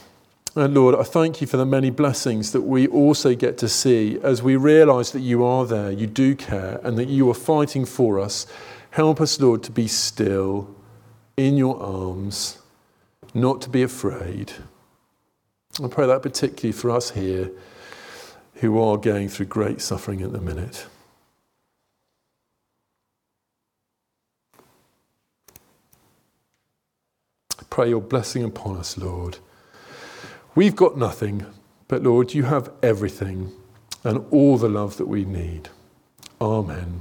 And 0.56 0.76
Lord, 0.76 0.94
I 0.94 1.02
thank 1.02 1.42
you 1.42 1.48
for 1.48 1.58
the 1.58 1.66
many 1.66 1.90
blessings 1.90 2.52
that 2.52 2.62
we 2.62 2.86
also 2.86 3.34
get 3.34 3.58
to 3.58 3.68
see 3.68 4.20
as 4.22 4.44
we 4.44 4.58
realize 4.58 5.12
that 5.14 5.22
you 5.22 5.44
are 5.44 5.66
there, 5.66 5.92
you 5.92 6.06
do 6.06 6.36
care, 6.36 6.80
and 6.84 7.00
that 7.00 7.08
you 7.08 7.28
are 7.32 7.34
fighting 7.34 7.84
for 7.84 8.20
us. 8.20 8.46
Help 8.92 9.20
us, 9.22 9.40
Lord, 9.40 9.64
to 9.64 9.72
be 9.72 9.88
still 9.88 10.70
in 11.36 11.58
your 11.58 11.82
arms, 11.82 12.60
not 13.34 13.60
to 13.62 13.70
be 13.70 13.82
afraid. 13.82 14.54
I 15.84 15.88
pray 15.88 16.06
that 16.06 16.22
particularly 16.22 16.74
for 16.74 16.92
us 16.92 17.10
here 17.10 17.50
who 18.56 18.80
are 18.80 18.98
going 18.98 19.30
through 19.30 19.48
great 19.48 19.82
suffering 19.82 20.22
at 20.22 20.32
the 20.32 20.42
minute. 20.42 20.86
Pray 27.80 27.88
your 27.88 28.02
blessing 28.02 28.44
upon 28.44 28.76
us, 28.76 28.98
Lord. 28.98 29.38
We've 30.54 30.76
got 30.76 30.98
nothing, 30.98 31.46
but 31.88 32.04
Lord, 32.04 32.34
you 32.34 32.44
have 32.44 32.70
everything 32.84 33.54
and 34.04 34.26
all 34.32 34.58
the 34.58 34.68
love 34.68 34.98
that 34.98 35.06
we 35.06 35.24
need. 35.24 35.70
Amen. 36.42 37.00